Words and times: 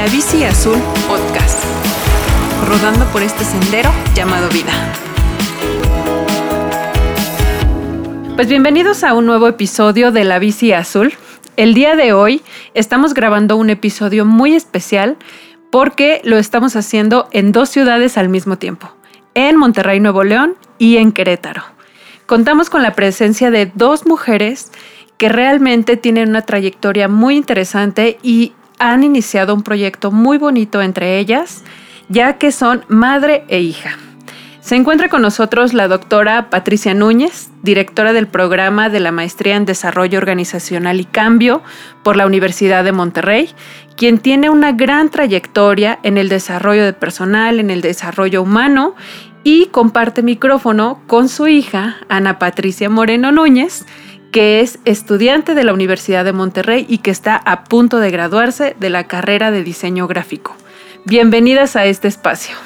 La 0.00 0.06
Bici 0.06 0.44
Azul 0.44 0.78
Podcast, 1.06 1.62
rodando 2.66 3.04
por 3.12 3.20
este 3.20 3.44
sendero 3.44 3.90
llamado 4.14 4.48
vida. 4.48 4.72
Pues 8.34 8.48
bienvenidos 8.48 9.04
a 9.04 9.12
un 9.12 9.26
nuevo 9.26 9.46
episodio 9.46 10.10
de 10.10 10.24
La 10.24 10.38
Bici 10.38 10.72
Azul. 10.72 11.12
El 11.58 11.74
día 11.74 11.96
de 11.96 12.14
hoy 12.14 12.40
estamos 12.72 13.12
grabando 13.12 13.58
un 13.58 13.68
episodio 13.68 14.24
muy 14.24 14.54
especial 14.54 15.18
porque 15.70 16.22
lo 16.24 16.38
estamos 16.38 16.76
haciendo 16.76 17.28
en 17.32 17.52
dos 17.52 17.68
ciudades 17.68 18.16
al 18.16 18.30
mismo 18.30 18.56
tiempo, 18.56 18.90
en 19.34 19.58
Monterrey, 19.58 20.00
Nuevo 20.00 20.24
León 20.24 20.56
y 20.78 20.96
en 20.96 21.12
Querétaro. 21.12 21.62
Contamos 22.24 22.70
con 22.70 22.82
la 22.82 22.94
presencia 22.94 23.50
de 23.50 23.70
dos 23.74 24.06
mujeres 24.06 24.72
que 25.18 25.28
realmente 25.28 25.98
tienen 25.98 26.30
una 26.30 26.40
trayectoria 26.40 27.06
muy 27.06 27.36
interesante 27.36 28.18
y 28.22 28.54
han 28.80 29.04
iniciado 29.04 29.54
un 29.54 29.62
proyecto 29.62 30.10
muy 30.10 30.38
bonito 30.38 30.82
entre 30.82 31.18
ellas, 31.20 31.62
ya 32.08 32.38
que 32.38 32.50
son 32.50 32.84
madre 32.88 33.44
e 33.48 33.60
hija. 33.60 33.96
Se 34.60 34.76
encuentra 34.76 35.08
con 35.08 35.22
nosotros 35.22 35.72
la 35.72 35.88
doctora 35.88 36.50
Patricia 36.50 36.92
Núñez, 36.92 37.50
directora 37.62 38.12
del 38.12 38.26
programa 38.26 38.88
de 38.88 39.00
la 39.00 39.12
Maestría 39.12 39.56
en 39.56 39.64
Desarrollo 39.64 40.18
Organizacional 40.18 41.00
y 41.00 41.04
Cambio 41.04 41.62
por 42.02 42.16
la 42.16 42.26
Universidad 42.26 42.84
de 42.84 42.92
Monterrey, 42.92 43.50
quien 43.96 44.18
tiene 44.18 44.50
una 44.50 44.72
gran 44.72 45.10
trayectoria 45.10 45.98
en 46.02 46.18
el 46.18 46.28
desarrollo 46.28 46.84
de 46.84 46.92
personal, 46.92 47.58
en 47.58 47.70
el 47.70 47.80
desarrollo 47.80 48.42
humano 48.42 48.94
y 49.44 49.66
comparte 49.66 50.22
micrófono 50.22 51.00
con 51.06 51.28
su 51.28 51.48
hija, 51.48 51.96
Ana 52.08 52.38
Patricia 52.38 52.90
Moreno 52.90 53.32
Núñez, 53.32 53.86
que 54.30 54.60
es 54.60 54.78
estudiante 54.84 55.54
de 55.54 55.64
la 55.64 55.72
Universidad 55.72 56.24
de 56.24 56.32
Monterrey 56.32 56.86
y 56.88 56.98
que 56.98 57.10
está 57.10 57.36
a 57.36 57.64
punto 57.64 57.98
de 57.98 58.10
graduarse 58.10 58.76
de 58.78 58.90
la 58.90 59.04
carrera 59.04 59.50
de 59.50 59.64
diseño 59.64 60.06
gráfico. 60.06 60.56
Bienvenidas 61.04 61.76
a 61.76 61.86
este 61.86 62.08
espacio. 62.08 62.56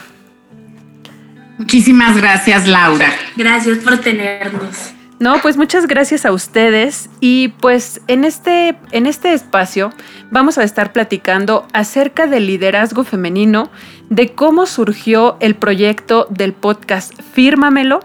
Muchísimas 1.58 2.16
gracias, 2.16 2.66
Laura. 2.66 3.08
Gracias 3.36 3.78
por 3.78 3.98
tenernos. 3.98 4.92
No, 5.20 5.40
pues 5.40 5.56
muchas 5.56 5.86
gracias 5.86 6.26
a 6.26 6.32
ustedes 6.32 7.08
y 7.20 7.48
pues 7.60 8.00
en 8.08 8.24
este, 8.24 8.76
en 8.90 9.06
este 9.06 9.32
espacio 9.32 9.90
vamos 10.30 10.58
a 10.58 10.64
estar 10.64 10.92
platicando 10.92 11.66
acerca 11.72 12.26
del 12.26 12.48
liderazgo 12.48 13.04
femenino, 13.04 13.70
de 14.10 14.32
cómo 14.32 14.66
surgió 14.66 15.36
el 15.38 15.54
proyecto 15.54 16.26
del 16.30 16.52
podcast 16.52 17.14
Fírmamelo 17.32 18.00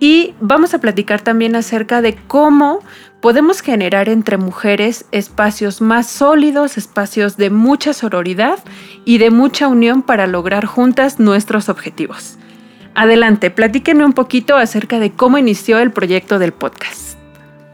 y 0.00 0.34
vamos 0.40 0.72
a 0.72 0.80
platicar 0.80 1.20
también 1.20 1.54
acerca 1.54 2.00
de 2.00 2.16
cómo 2.26 2.80
podemos 3.20 3.60
generar 3.60 4.08
entre 4.08 4.38
mujeres 4.38 5.04
espacios 5.12 5.82
más 5.82 6.08
sólidos, 6.08 6.78
espacios 6.78 7.36
de 7.36 7.50
mucha 7.50 7.92
sororidad 7.92 8.58
y 9.04 9.18
de 9.18 9.30
mucha 9.30 9.68
unión 9.68 10.02
para 10.02 10.26
lograr 10.26 10.64
juntas 10.64 11.20
nuestros 11.20 11.68
objetivos. 11.68 12.38
Adelante, 12.94 13.50
platíquenme 13.50 14.04
un 14.04 14.14
poquito 14.14 14.56
acerca 14.56 14.98
de 14.98 15.12
cómo 15.12 15.36
inició 15.36 15.78
el 15.78 15.92
proyecto 15.92 16.38
del 16.38 16.52
podcast. 16.52 17.18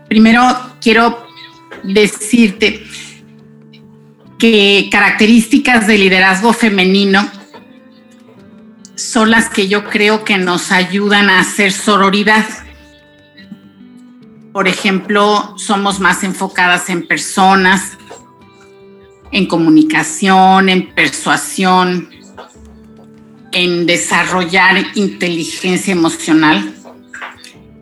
Primero 0.08 0.42
quiero 0.80 1.24
decirte 1.84 2.82
que 4.38 4.88
características 4.90 5.86
de 5.86 5.96
liderazgo 5.96 6.52
femenino 6.52 7.26
son 8.96 9.30
las 9.30 9.50
que 9.50 9.68
yo 9.68 9.84
creo 9.84 10.24
que 10.24 10.38
nos 10.38 10.72
ayudan 10.72 11.30
a 11.30 11.40
hacer 11.40 11.70
sororidad. 11.70 12.44
Por 14.52 14.68
ejemplo, 14.68 15.54
somos 15.58 16.00
más 16.00 16.24
enfocadas 16.24 16.88
en 16.88 17.06
personas, 17.06 17.98
en 19.30 19.46
comunicación, 19.46 20.70
en 20.70 20.94
persuasión, 20.94 22.08
en 23.52 23.86
desarrollar 23.86 24.82
inteligencia 24.94 25.92
emocional. 25.92 26.74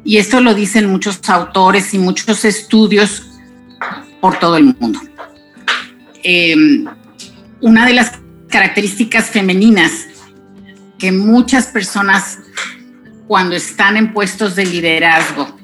Y 0.05 0.19
esto 0.19 0.41
lo 0.41 0.53
dicen 0.53 0.91
muchos 0.91 1.21
autores 1.29 1.95
y 1.95 1.99
muchos 1.99 2.45
estudios 2.45 3.23
por 4.21 4.39
todo 4.41 4.57
el 4.57 4.65
mundo. 4.65 5.01
Em, 6.25 6.87
una 7.61 7.87
de 7.87 7.95
las 7.95 8.13
características 8.49 9.31
femeninas 9.31 10.09
que 11.05 11.13
muchas 11.13 11.67
personas 11.67 12.39
cuando 13.27 13.55
están 13.55 13.99
en 13.99 14.15
puestos 14.15 14.57
de 14.57 14.65
liderazgo 14.65 15.55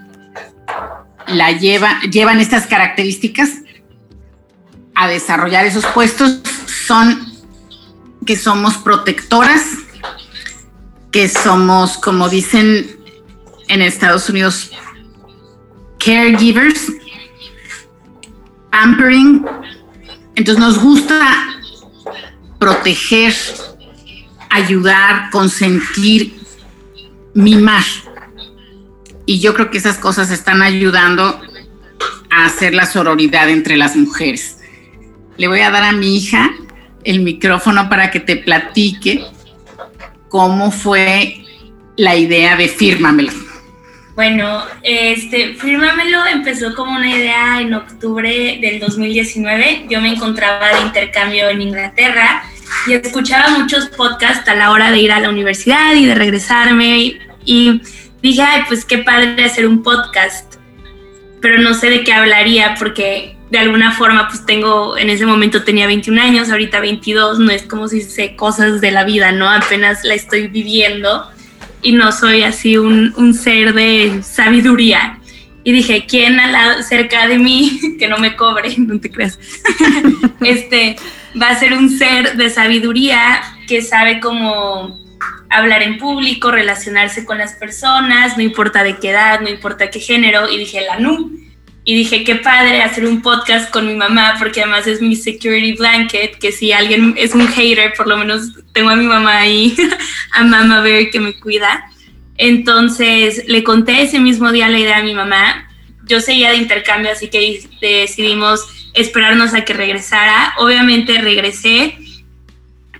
la 1.28 1.52
lleva, 1.52 1.98
llevan 2.12 2.40
estas 2.40 2.66
características 2.66 3.48
a 4.94 5.08
desarrollar 5.08 5.64
esos 5.64 5.86
puestos 5.86 6.42
son 6.86 7.24
que 8.26 8.36
somos 8.36 8.76
protectoras, 8.76 9.62
que 11.10 11.26
somos, 11.26 11.96
como 11.96 12.28
dicen 12.28 12.98
en 13.68 13.80
Estados 13.80 14.28
Unidos, 14.28 14.72
caregivers, 16.04 16.92
pampering. 18.70 19.46
Entonces 20.34 20.62
nos 20.62 20.78
gusta 20.78 21.46
proteger, 22.58 23.34
ayudar, 24.50 25.30
consentir, 25.30 26.34
mimar. 27.34 27.84
Y 29.26 29.40
yo 29.40 29.54
creo 29.54 29.70
que 29.70 29.78
esas 29.78 29.96
cosas 29.98 30.30
están 30.30 30.60
ayudando 30.60 31.40
a 32.30 32.44
hacer 32.44 32.74
la 32.74 32.86
sororidad 32.86 33.48
entre 33.48 33.76
las 33.76 33.96
mujeres. 33.96 34.58
Le 35.36 35.48
voy 35.48 35.60
a 35.60 35.70
dar 35.70 35.84
a 35.84 35.92
mi 35.92 36.16
hija 36.16 36.50
el 37.04 37.20
micrófono 37.20 37.88
para 37.88 38.10
que 38.10 38.20
te 38.20 38.36
platique 38.36 39.24
cómo 40.28 40.70
fue 40.70 41.44
la 41.96 42.16
idea 42.16 42.56
de 42.56 42.68
Fírmamelo. 42.68 43.32
Bueno, 44.14 44.62
este, 44.82 45.54
Fírmamelo 45.54 46.26
empezó 46.26 46.74
como 46.74 46.92
una 46.92 47.10
idea 47.10 47.60
en 47.60 47.72
octubre 47.72 48.58
del 48.60 48.80
2019. 48.80 49.86
Yo 49.88 50.00
me 50.00 50.10
encontraba 50.10 50.68
de 50.74 50.80
intercambio 50.82 51.48
en 51.48 51.62
Inglaterra 51.62 52.42
y 52.86 52.94
escuchaba 52.94 53.58
muchos 53.58 53.86
podcasts 53.88 54.48
a 54.48 54.54
la 54.54 54.70
hora 54.70 54.90
de 54.90 54.98
ir 54.98 55.12
a 55.12 55.20
la 55.20 55.30
universidad 55.30 55.94
y 55.94 56.06
de 56.06 56.14
regresarme 56.14 57.16
y, 57.44 57.82
dije, 58.22 58.42
ay, 58.42 58.62
pues 58.68 58.84
qué 58.84 58.98
padre 58.98 59.44
hacer 59.44 59.66
un 59.66 59.82
podcast, 59.82 60.56
pero 61.40 61.58
no 61.58 61.74
sé 61.74 61.90
de 61.90 62.04
qué 62.04 62.12
hablaría 62.12 62.74
porque 62.78 63.36
de 63.50 63.58
alguna 63.58 63.92
forma 63.92 64.28
pues 64.28 64.46
tengo, 64.46 64.96
en 64.96 65.10
ese 65.10 65.26
momento 65.26 65.64
tenía 65.64 65.86
21 65.86 66.20
años, 66.20 66.50
ahorita 66.50 66.80
22, 66.80 67.40
no 67.40 67.50
es 67.50 67.62
como 67.62 67.88
si 67.88 68.02
sé 68.02 68.36
cosas 68.36 68.80
de 68.80 68.92
la 68.92 69.04
vida, 69.04 69.32
¿no? 69.32 69.48
Apenas 69.48 70.04
la 70.04 70.14
estoy 70.14 70.46
viviendo 70.46 71.28
y 71.82 71.92
no 71.92 72.12
soy 72.12 72.42
así 72.42 72.76
un, 72.76 73.12
un 73.16 73.34
ser 73.34 73.74
de 73.74 74.22
sabiduría. 74.22 75.18
Y 75.62 75.72
dije, 75.72 76.06
¿quién 76.08 76.40
al 76.40 76.52
lado, 76.52 76.82
cerca 76.82 77.26
de 77.26 77.38
mí, 77.38 77.78
que 77.98 78.08
no 78.08 78.18
me 78.18 78.36
cobre, 78.36 78.74
no 78.78 79.00
te 79.00 79.10
creas, 79.10 79.38
este, 80.40 80.96
va 81.40 81.48
a 81.48 81.58
ser 81.58 81.72
un 81.72 81.90
ser 81.90 82.36
de 82.36 82.50
sabiduría 82.50 83.42
que 83.66 83.82
sabe 83.82 84.20
cómo 84.20 84.98
hablar 85.50 85.82
en 85.82 85.98
público, 85.98 86.50
relacionarse 86.50 87.24
con 87.24 87.38
las 87.38 87.54
personas, 87.54 88.36
no 88.36 88.42
importa 88.42 88.84
de 88.84 88.96
qué 88.98 89.10
edad, 89.10 89.40
no 89.40 89.48
importa 89.48 89.90
qué 89.90 90.00
género, 90.00 90.48
y 90.48 90.58
dije, 90.58 90.80
la 90.82 90.98
NU. 90.98 91.38
Y 91.82 91.94
dije, 91.94 92.24
qué 92.24 92.36
padre 92.36 92.82
hacer 92.82 93.06
un 93.06 93.22
podcast 93.22 93.70
con 93.70 93.86
mi 93.86 93.94
mamá, 93.94 94.36
porque 94.38 94.60
además 94.60 94.86
es 94.86 95.00
mi 95.00 95.16
security 95.16 95.72
blanket, 95.72 96.38
que 96.38 96.52
si 96.52 96.72
alguien 96.72 97.14
es 97.16 97.34
un 97.34 97.48
hater, 97.48 97.94
por 97.94 98.06
lo 98.06 98.16
menos 98.16 98.52
tengo 98.72 98.90
a 98.90 98.96
mi 98.96 99.06
mamá 99.06 99.38
ahí, 99.38 99.74
a 100.32 100.44
Mama 100.44 100.82
Bear 100.82 101.10
que 101.10 101.20
me 101.20 101.32
cuida. 101.32 101.90
Entonces 102.36 103.44
le 103.48 103.64
conté 103.64 104.02
ese 104.02 104.20
mismo 104.20 104.52
día 104.52 104.68
la 104.68 104.78
idea 104.78 104.98
a 104.98 105.02
mi 105.02 105.14
mamá. 105.14 105.68
Yo 106.04 106.20
seguía 106.20 106.50
de 106.50 106.58
intercambio, 106.58 107.10
así 107.10 107.28
que 107.28 107.62
decidimos 107.80 108.79
esperarnos 108.94 109.54
a 109.54 109.64
que 109.64 109.74
regresara. 109.74 110.54
Obviamente 110.58 111.20
regresé 111.20 111.98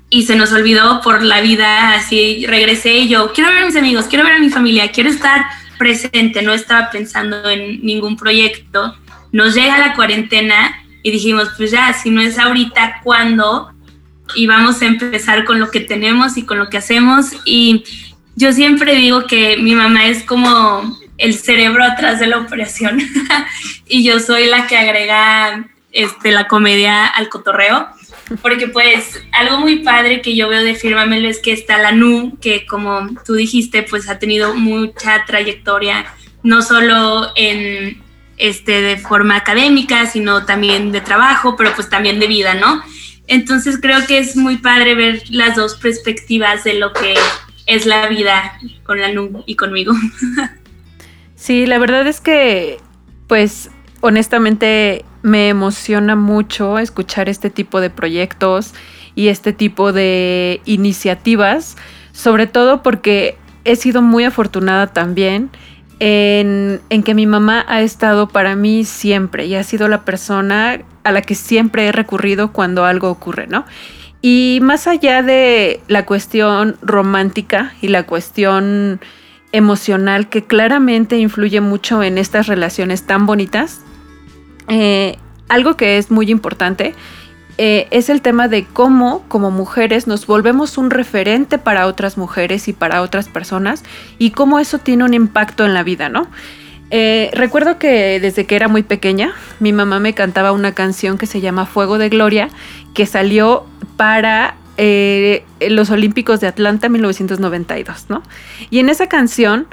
y 0.08 0.25
se 0.25 0.37
nos 0.37 0.52
olvidó 0.52 1.00
por 1.02 1.22
la 1.22 1.40
vida, 1.40 1.94
así 1.94 2.44
regresé 2.46 2.98
y 2.98 3.08
yo 3.08 3.32
quiero 3.32 3.50
ver 3.50 3.62
a 3.62 3.66
mis 3.66 3.76
amigos, 3.76 4.06
quiero 4.06 4.25
ver 4.25 4.34
a 4.34 4.38
mi 4.40 4.50
familia, 4.50 4.90
quiero 4.90 5.08
estar 5.08 5.46
presente, 5.78 6.42
no 6.42 6.52
estaba 6.52 6.90
pensando 6.90 7.48
en 7.48 7.81
ningún 7.82 8.16
proyecto. 8.16 8.96
Nos 9.32 9.54
llega 9.54 9.78
la 9.78 9.94
cuarentena 9.94 10.84
y 11.02 11.10
dijimos, 11.10 11.48
pues 11.56 11.70
ya, 11.70 11.93
si 11.94 12.10
no 12.10 12.20
es 12.20 12.38
ahorita, 12.38 13.00
¿cuándo? 13.02 13.72
Y 14.34 14.46
vamos 14.46 14.82
a 14.82 14.86
empezar 14.86 15.44
con 15.44 15.58
lo 15.58 15.70
que 15.70 15.81
tenemos 15.81 16.36
y 16.36 16.43
con 16.43 16.58
lo 16.58 16.69
que 16.69 16.78
hacemos. 16.78 17.31
Y 17.44 17.84
yo 18.36 18.52
siempre 18.52 18.96
digo 18.96 19.26
que 19.26 19.56
mi 19.56 19.75
mamá 19.75 20.06
es 20.06 20.22
como 20.25 20.98
el 21.19 21.34
cerebro 21.34 21.84
atrás 21.84 22.19
de 22.19 22.26
la 22.26 22.38
operación 22.38 23.00
y 23.86 24.04
yo 24.04 24.20
soy 24.20 24.46
la 24.46 24.66
que 24.66 24.76
agrega 24.76 25.69
este, 25.92 26.31
la 26.31 26.48
comedia 26.48 27.06
al 27.06 27.28
cotorreo. 27.28 27.88
Porque 28.42 28.69
pues 28.69 29.20
algo 29.32 29.58
muy 29.58 29.81
padre 29.81 30.22
que 30.22 30.37
yo 30.37 30.48
veo 30.48 30.62
de 30.62 30.76
Fírmamelo 30.76 31.28
es 31.28 31.40
que 31.40 31.52
está 31.52 31.78
la 31.78 31.92
NU, 31.92 32.38
que 32.40 32.64
como 32.66 33.08
tú 33.25 33.34
dijiste, 33.34 33.82
pues 33.82 34.08
ha 34.08 34.19
tenido 34.19 34.54
mucha 34.54 35.25
trayectoria, 35.25 36.06
no 36.42 36.62
solo 36.62 37.32
en 37.34 38.00
este 38.37 38.81
de 38.82 38.96
forma 38.98 39.37
académica, 39.37 40.06
sino 40.06 40.46
también 40.46 40.92
de 40.92 41.00
trabajo, 41.00 41.56
pero 41.56 41.75
pues 41.75 41.90
también 41.90 42.20
de 42.20 42.28
vida, 42.28 42.54
¿no? 42.54 42.82
Entonces 43.26 43.78
creo 43.81 44.06
que 44.06 44.19
es 44.19 44.36
muy 44.36 44.58
padre 44.58 44.94
ver 44.94 45.22
las 45.28 45.56
dos 45.56 45.75
perspectivas 45.76 46.64
de 46.64 46.75
lo 46.75 46.93
que 46.93 47.14
es 47.66 47.86
la 47.86 48.08
vida 48.08 48.58
con 48.84 49.00
la 49.00 49.12
NU 49.12 49.43
y 49.46 49.56
conmigo. 49.56 49.93
Sí, 51.36 51.64
la 51.64 51.78
verdad 51.78 52.06
es 52.06 52.20
que, 52.20 52.78
pues, 53.26 53.70
honestamente 54.02 55.06
me 55.22 55.49
emociona 55.49 56.17
mucho 56.17 56.78
escuchar 56.78 57.28
este 57.28 57.50
tipo 57.50 57.81
de 57.81 57.90
proyectos 57.90 58.75
y 59.14 59.28
este 59.28 59.52
tipo 59.52 59.93
de 59.93 60.61
iniciativas, 60.64 61.76
sobre 62.12 62.46
todo 62.46 62.82
porque 62.82 63.37
he 63.64 63.76
sido 63.76 64.02
muy 64.02 64.25
afortunada 64.25 64.87
también 64.87 65.50
en, 65.99 66.81
que 67.05 67.14
mi 67.14 67.26
mamá 67.26 67.64
ha 67.69 67.82
estado 67.82 68.28
para 68.28 68.56
mí 68.56 68.84
siempre 68.84 69.46
y 69.46 69.55
ha 69.55 69.62
sido 69.62 69.87
la 69.88 70.05
persona 70.05 70.81
a 71.05 71.12
la 71.12 71.22
que 71.22 71.34
siempre 71.34 71.87
he 71.87 71.93
recurrido 71.93 72.52
cuando 72.52 72.84
algo 72.84 73.11
ocurre, 73.11 73.46
¿no? 73.46 73.67
Y 74.22 74.58
más 74.62 74.87
allá 74.87 75.22
de 75.22 75.81
la 75.88 76.05
cuestión 76.05 76.76
romántica 76.82 77.75
y 77.81 77.88
la 77.88 78.05
cuestión 78.05 79.00
emocional 79.52 80.28
que 80.28 80.44
claramente 80.44 81.19
influye 81.19 81.61
mucho 81.61 82.02
en 82.02 82.19
estas 82.19 82.46
relaciones 82.46 83.06
tan 83.06 83.26
bonitas, 83.26 83.81
eh, 84.70 85.19
algo 85.49 85.76
que 85.76 85.99
es 85.99 86.12
muy 86.12 86.31
importante 86.31 86.94
eh, 87.58 87.88
es 87.90 88.08
el 88.08 88.22
tema 88.22 88.46
de 88.46 88.64
cómo 88.64 89.25
como 89.26 89.50
mujeres 89.50 90.06
nos 90.06 90.26
volvemos 90.26 90.78
un 90.78 90.90
referente 90.90 91.58
para 91.58 91.87
otras 91.87 92.17
mujeres 92.17 92.69
y 92.69 92.72
para 92.72 93.02
otras 93.02 93.28
personas 93.28 93.82
y 94.19 94.31
cómo 94.31 94.61
eso 94.61 94.78
tiene 94.78 95.02
un 95.05 95.12
impacto 95.12 95.67
en 95.67 95.75
la 95.75 95.82
vida, 95.82 96.08
¿no? 96.08 96.28
Eh, 96.93 97.31
recuerdo 97.34 97.78
que 97.78 98.20
desde 98.20 98.46
que 98.46 98.56
era 98.56 98.69
muy 98.69 98.82
pequeña, 98.84 99.32
mi 99.58 99.72
mamá 99.72 99.99
me 99.99 100.14
cantaba 100.14 100.52
una 100.52 100.72
canción 100.72 101.19
que 101.19 101.26
se 101.26 101.40
llama 101.40 101.67
Fuego 101.67 101.99
de 101.99 102.08
Gloria, 102.08 102.49
que 102.94 103.06
salió 103.06 103.67
para 103.96 104.55
los 105.69 105.90
Olímpicos 105.90 106.40
de 106.40 106.46
Atlanta 106.46 106.88
1992, 106.88 108.06
¿no? 108.08 108.22
Y 108.70 108.78
en 108.78 108.88
esa 108.88 109.08
canción 109.08 109.67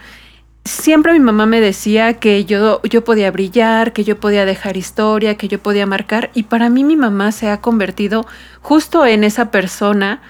siempre 0.68 1.14
mi 1.14 1.20
mamá 1.20 1.46
me 1.46 1.62
decía 1.62 2.14
que 2.16 2.46
yo, 2.46 2.82
yo 2.84 3.04
podía 3.04 3.32
brillar, 3.32 3.94
que 3.94 4.04
yo 4.04 4.20
podía 4.20 4.46
dejar 4.46 4.78
historia, 4.78 5.36
que 5.36 5.48
yo 5.48 5.60
podía 5.60 5.86
marcar, 5.86 6.30
y 6.34 6.44
para 6.44 6.70
mí 6.70 6.84
mi 6.84 6.96
mamá 6.96 7.32
se 7.32 7.50
ha 7.50 7.62
convertido 7.62 8.26
justo 8.62 9.06
en 9.06 9.24
esa 9.24 9.52
persona 9.52 10.22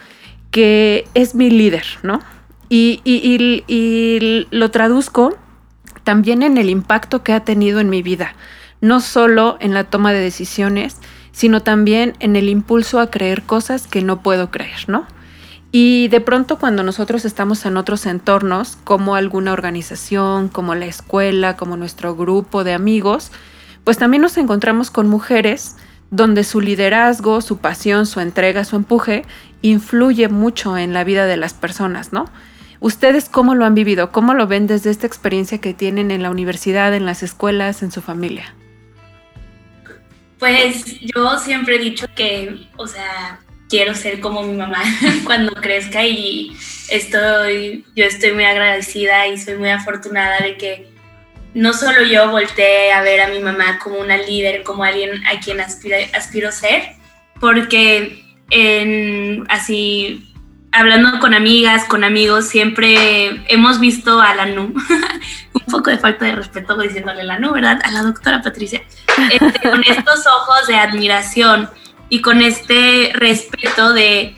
que 0.52 1.06
es 1.14 1.36
mi 1.36 1.50
líder, 1.50 1.86
¿no? 2.04 2.22
y, 2.70 3.02
y 3.06 4.48
lo 4.52 4.72
traduzco 4.72 5.38
también 6.04 6.44
en 6.44 6.58
el 6.58 6.70
impacto 6.70 7.24
que 7.24 7.34
ha 7.34 7.42
tenido 7.42 7.80
en 7.80 7.90
mi 7.90 8.02
vida, 8.02 8.36
no 8.82 9.02
solo 9.02 9.58
en 9.60 9.74
la 9.74 9.86
toma 9.86 10.14
de 10.14 10.20
decisiones, 10.20 10.98
sino 11.32 11.62
también 11.62 12.16
en 12.20 12.36
el 12.36 12.50
impulso 12.50 13.00
a 13.00 13.12
creer 13.12 13.44
cosas 13.44 13.88
que 13.88 14.02
no 14.02 14.22
puedo 14.22 14.50
creer, 14.50 14.86
¿no? 14.88 15.06
Y 15.72 16.08
de 16.08 16.22
pronto 16.22 16.58
cuando 16.60 16.84
nosotros 16.84 17.26
estamos 17.26 17.66
en 17.66 17.78
otros 17.78 18.06
entornos, 18.06 18.78
como 18.84 19.16
alguna 19.16 19.52
organización, 19.52 20.48
como 20.48 20.76
la 20.76 20.86
escuela, 20.86 21.58
como 21.58 21.76
nuestro 21.76 22.16
grupo 22.16 22.64
de 22.64 22.74
amigos, 22.74 23.32
pues 23.84 23.98
también 23.98 24.22
nos 24.22 24.38
encontramos 24.38 24.92
con 24.92 25.10
mujeres 25.10 25.76
donde 26.10 26.44
su 26.44 26.62
liderazgo, 26.62 27.42
su 27.42 27.58
pasión, 27.58 28.06
su 28.06 28.22
entrega, 28.22 28.64
su 28.64 28.78
empuje 28.78 29.26
influye 29.62 30.30
mucho 30.30 30.78
en 30.78 30.94
la 30.94 31.04
vida 31.04 31.26
de 31.26 31.38
las 31.38 31.54
personas, 31.54 32.14
¿no? 32.14 32.30
¿Ustedes 32.80 33.28
cómo 33.28 33.56
lo 33.56 33.66
han 33.66 33.76
vivido? 33.76 34.12
¿Cómo 34.12 34.34
lo 34.34 34.48
ven 34.48 34.68
desde 34.68 34.92
esta 34.92 35.08
experiencia 35.08 35.58
que 35.60 35.74
tienen 35.74 36.12
en 36.12 36.22
la 36.22 36.30
universidad, 36.30 36.94
en 36.94 37.06
las 37.06 37.24
escuelas, 37.24 37.82
en 37.82 37.92
su 37.92 38.02
familia? 38.02 38.54
Pues 40.40 41.00
yo 41.02 41.40
siempre 41.40 41.78
he 41.78 41.80
dicho 41.80 42.06
que, 42.16 42.68
o 42.78 42.86
sea, 42.86 43.40
quiero 43.70 43.96
ser 43.96 44.20
como 44.20 44.44
mi 44.44 44.56
mamá 44.56 44.82
cuando 45.26 45.54
crezca 45.54 46.04
y 46.04 46.56
estoy, 46.90 47.86
yo 47.96 48.06
estoy 48.06 48.32
muy 48.32 48.46
agradecida 48.46 49.28
y 49.28 49.38
soy 49.38 49.56
muy 49.56 49.70
afortunada 49.70 50.40
de 50.40 50.58
que 50.58 50.88
no 51.54 51.74
solo 51.74 52.04
yo 52.04 52.30
volteé 52.30 52.92
a 52.92 53.02
ver 53.02 53.22
a 53.22 53.28
mi 53.28 53.40
mamá 53.40 53.80
como 53.80 53.98
una 54.00 54.18
líder, 54.18 54.64
como 54.64 54.84
alguien 54.84 55.26
a 55.26 55.40
quien 55.40 55.60
aspiro, 55.60 55.98
aspiro 56.14 56.52
ser, 56.52 56.84
porque 57.40 58.24
en 58.52 59.46
así 59.50 60.24
hablando 60.72 61.20
con 61.20 61.34
amigas, 61.34 61.86
con 61.86 62.04
amigos, 62.04 62.48
siempre 62.48 63.42
hemos 63.48 63.80
visto 63.80 64.22
a 64.22 64.36
la 64.36 64.46
NU, 64.46 64.74
un 65.54 65.66
poco 65.72 65.90
de 65.90 65.98
falta 65.98 66.26
de 66.26 66.36
respeto 66.36 66.78
diciéndole 66.78 67.24
la 67.24 67.40
NU, 67.40 67.52
¿verdad? 67.54 67.80
A 67.84 67.92
la 67.92 68.04
doctora 68.04 68.42
Patricia, 68.42 68.84
este, 69.32 69.70
con 69.70 69.84
estos 69.84 70.28
ojos 70.28 70.68
de 70.68 70.76
admiración 70.76 71.70
y 72.10 72.22
con 72.22 72.42
este 72.42 73.12
respeto 73.14 73.94
de 73.94 74.36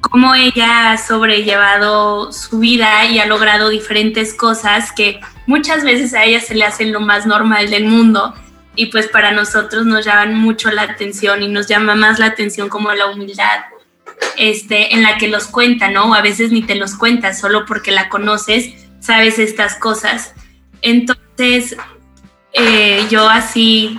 cómo 0.00 0.34
ella 0.34 0.92
ha 0.92 0.98
sobrellevado 0.98 2.32
su 2.32 2.58
vida 2.58 3.04
y 3.06 3.18
ha 3.18 3.26
logrado 3.26 3.68
diferentes 3.68 4.34
cosas 4.34 4.92
que 4.92 5.20
muchas 5.46 5.84
veces 5.84 6.14
a 6.14 6.24
ella 6.24 6.40
se 6.40 6.54
le 6.54 6.64
hacen 6.64 6.92
lo 6.92 7.00
más 7.00 7.26
normal 7.26 7.70
del 7.70 7.84
mundo 7.84 8.34
y 8.76 8.86
pues 8.86 9.08
para 9.08 9.32
nosotros 9.32 9.84
nos 9.84 10.04
llaman 10.04 10.34
mucho 10.34 10.70
la 10.70 10.82
atención 10.82 11.42
y 11.42 11.48
nos 11.48 11.66
llama 11.66 11.94
más 11.94 12.18
la 12.18 12.26
atención 12.26 12.68
como 12.68 12.92
la 12.92 13.06
humildad 13.06 13.60
este, 14.36 14.94
en 14.94 15.02
la 15.02 15.18
que 15.18 15.28
los 15.28 15.46
cuenta, 15.46 15.90
¿no? 15.90 16.14
A 16.14 16.22
veces 16.22 16.50
ni 16.50 16.62
te 16.62 16.74
los 16.74 16.94
cuentas, 16.94 17.40
solo 17.40 17.66
porque 17.66 17.90
la 17.90 18.08
conoces, 18.08 18.72
sabes 19.00 19.38
estas 19.38 19.74
cosas. 19.74 20.34
Entonces, 20.82 21.76
eh, 22.52 23.06
yo 23.10 23.28
así 23.28 23.98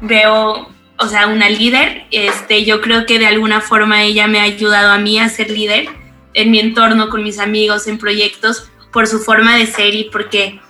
veo, 0.00 0.68
o 0.98 1.08
sea, 1.08 1.26
una 1.26 1.48
líder, 1.50 2.06
este, 2.10 2.64
yo 2.64 2.80
creo 2.80 3.06
que 3.06 3.18
de 3.18 3.26
alguna 3.26 3.60
forma 3.60 4.02
ella 4.02 4.26
me 4.26 4.40
ha 4.40 4.44
ayudado 4.44 4.92
a 4.92 4.98
mí 4.98 5.18
a 5.18 5.28
ser 5.28 5.50
líder 5.50 5.88
en 6.34 6.50
mi 6.50 6.60
entorno, 6.60 7.08
con 7.08 7.22
mis 7.22 7.38
amigos, 7.38 7.86
en 7.86 7.98
proyectos, 7.98 8.70
por 8.92 9.06
su 9.06 9.18
forma 9.18 9.56
de 9.56 9.66
ser 9.66 9.94
y 9.94 10.04
porque 10.04 10.60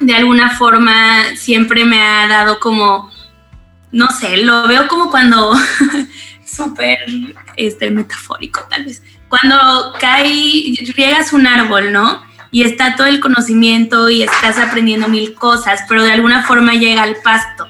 de 0.00 0.14
alguna 0.14 0.50
forma 0.50 1.36
siempre 1.36 1.84
me 1.84 2.02
ha 2.02 2.26
dado 2.26 2.58
como, 2.58 3.10
no 3.92 4.08
sé, 4.10 4.38
lo 4.38 4.66
veo 4.66 4.88
como 4.88 5.10
cuando 5.10 5.54
súper 6.44 6.98
este, 7.56 7.90
metafórico 7.90 8.60
tal 8.68 8.84
vez. 8.84 9.02
Cuando 9.28 9.94
cae, 9.98 10.74
riegas 10.94 11.32
un 11.32 11.46
árbol, 11.46 11.92
¿no? 11.92 12.22
Y 12.50 12.62
está 12.62 12.94
todo 12.94 13.08
el 13.08 13.18
conocimiento 13.18 14.08
y 14.08 14.22
estás 14.22 14.58
aprendiendo 14.58 15.08
mil 15.08 15.34
cosas, 15.34 15.80
pero 15.88 16.04
de 16.04 16.12
alguna 16.12 16.44
forma 16.44 16.74
llega 16.74 17.02
al 17.02 17.16
pasto. 17.16 17.68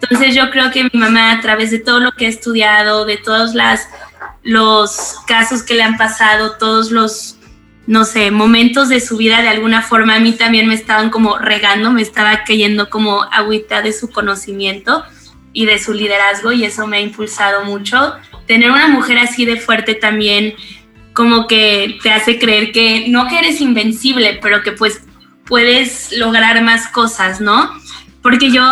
Entonces 0.00 0.34
yo 0.34 0.50
creo 0.50 0.70
que 0.70 0.84
mi 0.84 0.98
mamá 0.98 1.32
a 1.32 1.40
través 1.40 1.70
de 1.70 1.78
todo 1.78 2.00
lo 2.00 2.12
que 2.12 2.26
ha 2.26 2.28
estudiado, 2.28 3.04
de 3.04 3.16
todos 3.16 3.54
las, 3.54 3.88
los 4.42 5.16
casos 5.26 5.62
que 5.62 5.74
le 5.74 5.82
han 5.82 5.96
pasado, 5.96 6.56
todos 6.58 6.90
los, 6.90 7.38
no 7.86 8.04
sé, 8.04 8.30
momentos 8.30 8.88
de 8.88 9.00
su 9.00 9.16
vida, 9.16 9.40
de 9.40 9.48
alguna 9.48 9.82
forma 9.82 10.16
a 10.16 10.20
mí 10.20 10.32
también 10.32 10.66
me 10.66 10.74
estaban 10.74 11.10
como 11.10 11.38
regando, 11.38 11.90
me 11.90 12.02
estaba 12.02 12.44
cayendo 12.44 12.90
como 12.90 13.22
agüita 13.22 13.82
de 13.82 13.92
su 13.92 14.10
conocimiento 14.10 15.04
y 15.52 15.66
de 15.66 15.78
su 15.78 15.94
liderazgo 15.94 16.52
y 16.52 16.64
eso 16.64 16.86
me 16.86 16.98
ha 16.98 17.00
impulsado 17.00 17.64
mucho. 17.64 18.14
Tener 18.46 18.70
una 18.70 18.88
mujer 18.88 19.18
así 19.18 19.46
de 19.46 19.56
fuerte 19.56 19.94
también 19.94 20.54
como 21.14 21.46
que 21.46 21.98
te 22.02 22.10
hace 22.10 22.38
creer 22.38 22.72
que 22.72 23.06
no 23.08 23.28
que 23.28 23.38
eres 23.38 23.60
invencible, 23.60 24.38
pero 24.42 24.62
que 24.62 24.72
pues 24.72 25.02
puedes 25.46 26.12
lograr 26.12 26.62
más 26.62 26.88
cosas, 26.88 27.40
¿no? 27.40 27.70
Porque 28.20 28.50
yo 28.50 28.62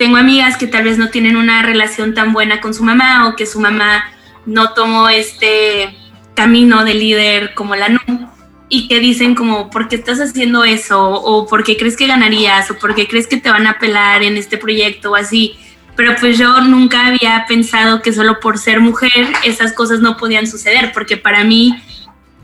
tengo 0.00 0.16
amigas 0.16 0.56
que 0.56 0.66
tal 0.66 0.84
vez 0.84 0.96
no 0.96 1.10
tienen 1.10 1.36
una 1.36 1.60
relación 1.60 2.14
tan 2.14 2.32
buena 2.32 2.62
con 2.62 2.72
su 2.72 2.82
mamá 2.82 3.28
o 3.28 3.36
que 3.36 3.44
su 3.44 3.60
mamá 3.60 4.10
no 4.46 4.70
tomó 4.72 5.10
este 5.10 5.94
camino 6.34 6.86
de 6.86 6.94
líder 6.94 7.52
como 7.52 7.76
la 7.76 7.90
NU 7.90 8.26
y 8.70 8.88
que 8.88 8.98
dicen 8.98 9.34
como, 9.34 9.68
¿por 9.68 9.88
qué 9.88 9.96
estás 9.96 10.18
haciendo 10.18 10.64
eso? 10.64 11.06
O 11.06 11.46
¿por 11.46 11.64
qué 11.64 11.76
crees 11.76 11.98
que 11.98 12.06
ganarías? 12.06 12.70
O 12.70 12.78
¿por 12.78 12.94
qué 12.94 13.06
crees 13.06 13.26
que 13.26 13.36
te 13.36 13.50
van 13.50 13.66
a 13.66 13.72
apelar 13.72 14.22
en 14.22 14.38
este 14.38 14.56
proyecto? 14.56 15.10
O 15.10 15.16
así 15.16 15.54
pero 15.96 16.16
pues 16.18 16.38
yo 16.38 16.62
nunca 16.62 17.08
había 17.08 17.44
pensado 17.46 18.00
que 18.00 18.14
solo 18.14 18.40
por 18.40 18.56
ser 18.56 18.80
mujer 18.80 19.26
esas 19.44 19.74
cosas 19.74 20.00
no 20.00 20.16
podían 20.16 20.46
suceder, 20.46 20.92
porque 20.94 21.18
para 21.18 21.44
mí, 21.44 21.78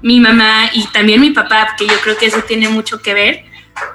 mi 0.03 0.21
mamá 0.21 0.69
y 0.75 0.87
también 0.89 1.23
mi 1.23 1.31
papá, 1.31 1.75
que 1.79 1.87
yo 1.87 1.99
creo 2.05 2.19
que 2.19 2.27
eso 2.27 2.43
tiene 2.47 2.69
mucho 2.69 3.01
que 3.01 3.15
ver, 3.15 3.45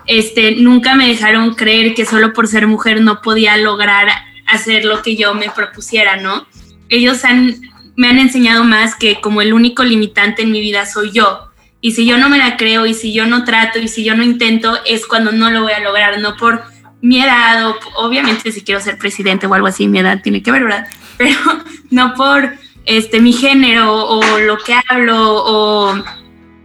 este, 0.05 0.55
nunca 0.55 0.95
me 0.95 1.07
dejaron 1.07 1.55
creer 1.55 1.93
que 1.93 2.05
solo 2.05 2.33
por 2.33 2.47
ser 2.47 2.67
mujer 2.67 3.01
no 3.01 3.21
podía 3.21 3.57
lograr 3.57 4.09
hacer 4.47 4.85
lo 4.85 5.01
que 5.01 5.15
yo 5.15 5.33
me 5.33 5.49
propusiera, 5.49 6.17
¿no? 6.17 6.45
Ellos 6.89 7.23
han, 7.23 7.55
me 7.95 8.09
han 8.09 8.19
enseñado 8.19 8.63
más 8.63 8.95
que 8.95 9.21
como 9.21 9.41
el 9.41 9.53
único 9.53 9.83
limitante 9.83 10.41
en 10.41 10.51
mi 10.51 10.59
vida 10.59 10.85
soy 10.85 11.11
yo. 11.11 11.47
Y 11.79 11.93
si 11.93 12.05
yo 12.05 12.17
no 12.17 12.29
me 12.29 12.37
la 12.37 12.57
creo 12.57 12.85
y 12.85 12.93
si 12.93 13.13
yo 13.13 13.25
no 13.25 13.43
trato 13.43 13.79
y 13.79 13.87
si 13.87 14.03
yo 14.03 14.15
no 14.15 14.23
intento, 14.23 14.77
es 14.85 15.07
cuando 15.07 15.31
no 15.31 15.49
lo 15.49 15.63
voy 15.63 15.71
a 15.71 15.79
lograr, 15.79 16.19
no 16.19 16.35
por 16.35 16.63
mi 17.01 17.21
edad, 17.21 17.73
obviamente 17.95 18.51
si 18.51 18.61
quiero 18.61 18.79
ser 18.79 18.97
presidente 18.97 19.47
o 19.47 19.53
algo 19.53 19.67
así, 19.67 19.87
mi 19.87 19.99
edad 19.99 20.21
tiene 20.21 20.43
que 20.43 20.51
ver, 20.51 20.63
¿verdad? 20.63 20.87
Pero 21.17 21.37
no 21.89 22.13
por 22.13 22.53
este 22.85 23.19
mi 23.19 23.33
género 23.33 23.93
o 23.93 24.39
lo 24.39 24.57
que 24.57 24.75
hablo 24.89 25.17
o 25.17 26.03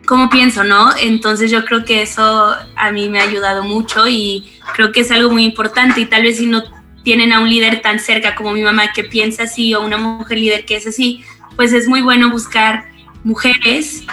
cómo 0.07 0.31
pienso, 0.31 0.65
¿no? 0.65 0.97
Entonces 0.97 1.51
yo 1.51 1.65
creo 1.65 1.85
que 1.85 2.03
eso 2.03 2.55
a 2.77 2.93
mí 2.93 3.09
me 3.09 3.21
ha 3.21 3.25
ayudado 3.25 3.65
mucho 3.65 4.09
y 4.09 4.51
creo 4.75 4.93
que 4.93 5.01
es 5.01 5.11
algo 5.11 5.31
muy 5.31 5.45
importante 5.45 6.01
y 6.01 6.07
tal 6.07 6.23
vez 6.23 6.39
si 6.39 6.47
no 6.47 6.63
tienen 7.03 7.33
a 7.33 7.41
un 7.41 7.49
líder 7.49 7.83
tan 7.83 8.01
cerca 8.01 8.35
como 8.35 8.53
mi 8.53 8.63
mamá 8.63 8.93
que 8.93 9.05
piensa 9.05 9.45
así 9.45 9.75
o 9.75 9.83
una 9.83 9.99
mujer 9.99 10.39
líder 10.39 10.65
que 10.65 10.77
es 10.77 10.87
así, 10.87 11.23
pues 11.57 11.73
es 11.73 11.89
muy 11.89 12.03
bueno 12.03 12.31
buscar 12.31 12.87
mujeres 13.23 14.05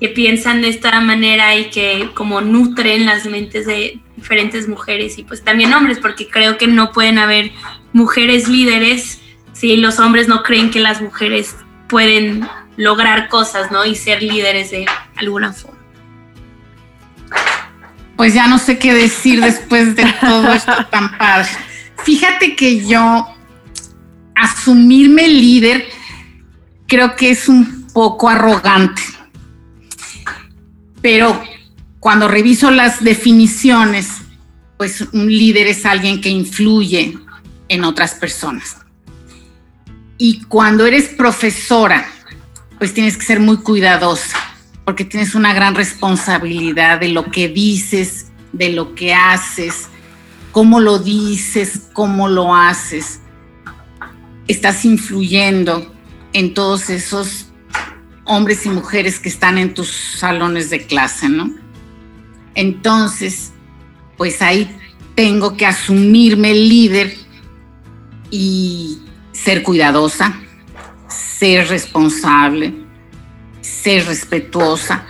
que 0.00 0.08
piensan 0.08 0.60
de 0.60 0.68
esta 0.68 1.00
manera 1.00 1.56
y 1.56 1.70
que 1.70 2.10
como 2.14 2.40
nutren 2.40 3.06
las 3.06 3.26
mentes 3.26 3.66
de 3.66 4.00
diferentes 4.16 4.68
mujeres 4.68 5.18
y 5.18 5.24
pues 5.24 5.42
también 5.42 5.72
hombres, 5.72 5.98
porque 5.98 6.28
creo 6.28 6.58
que 6.58 6.66
no 6.66 6.92
pueden 6.92 7.18
haber 7.18 7.52
mujeres 7.92 8.48
líderes 8.48 9.20
si 9.52 9.76
los 9.76 9.98
hombres 9.98 10.28
no 10.28 10.42
creen 10.42 10.70
que 10.70 10.80
las 10.80 11.00
mujeres 11.00 11.56
pueden 11.88 12.48
lograr 12.76 13.28
cosas, 13.28 13.70
¿no? 13.70 13.84
Y 13.84 13.94
ser 13.94 14.22
líderes 14.22 14.70
de 14.70 14.86
alguna 15.16 15.52
forma. 15.52 15.78
Pues 18.16 18.34
ya 18.34 18.46
no 18.46 18.58
sé 18.58 18.78
qué 18.78 18.94
decir 18.94 19.40
después 19.40 19.96
de 19.96 20.04
todo 20.20 20.52
esto 20.52 20.72
tan 20.90 21.16
padre. 21.18 21.48
Fíjate 22.04 22.54
que 22.54 22.86
yo 22.86 23.26
asumirme 24.34 25.28
líder 25.28 25.84
creo 26.86 27.16
que 27.16 27.30
es 27.30 27.48
un 27.48 27.86
poco 27.92 28.28
arrogante. 28.28 29.02
Pero 31.00 31.42
cuando 32.00 32.28
reviso 32.28 32.70
las 32.70 33.02
definiciones, 33.02 34.08
pues 34.76 35.00
un 35.12 35.26
líder 35.26 35.66
es 35.68 35.86
alguien 35.86 36.20
que 36.20 36.28
influye 36.28 37.18
en 37.68 37.84
otras 37.84 38.14
personas. 38.14 38.76
Y 40.18 40.42
cuando 40.42 40.86
eres 40.86 41.08
profesora, 41.08 42.06
pues 42.78 42.94
tienes 42.94 43.16
que 43.16 43.24
ser 43.24 43.40
muy 43.40 43.58
cuidadosa, 43.58 44.36
porque 44.84 45.04
tienes 45.04 45.34
una 45.34 45.54
gran 45.54 45.74
responsabilidad 45.74 47.00
de 47.00 47.08
lo 47.08 47.30
que 47.30 47.48
dices, 47.48 48.30
de 48.52 48.70
lo 48.70 48.94
que 48.94 49.14
haces, 49.14 49.88
cómo 50.52 50.80
lo 50.80 50.98
dices, 50.98 51.88
cómo 51.92 52.28
lo 52.28 52.54
haces. 52.54 53.20
Estás 54.46 54.84
influyendo 54.84 55.92
en 56.32 56.54
todos 56.54 56.90
esos 56.90 57.46
hombres 58.24 58.66
y 58.66 58.68
mujeres 58.68 59.18
que 59.18 59.28
están 59.28 59.58
en 59.58 59.74
tus 59.74 59.88
salones 59.90 60.70
de 60.70 60.86
clase, 60.86 61.28
¿no? 61.28 61.50
Entonces, 62.54 63.52
pues 64.16 64.42
ahí 64.42 64.70
tengo 65.14 65.56
que 65.56 65.66
asumirme 65.66 66.54
líder 66.54 67.16
y 68.30 68.98
ser 69.32 69.62
cuidadosa, 69.62 70.40
ser 71.08 71.68
responsable, 71.68 72.74
ser 73.84 74.06
respetuosa. 74.06 75.04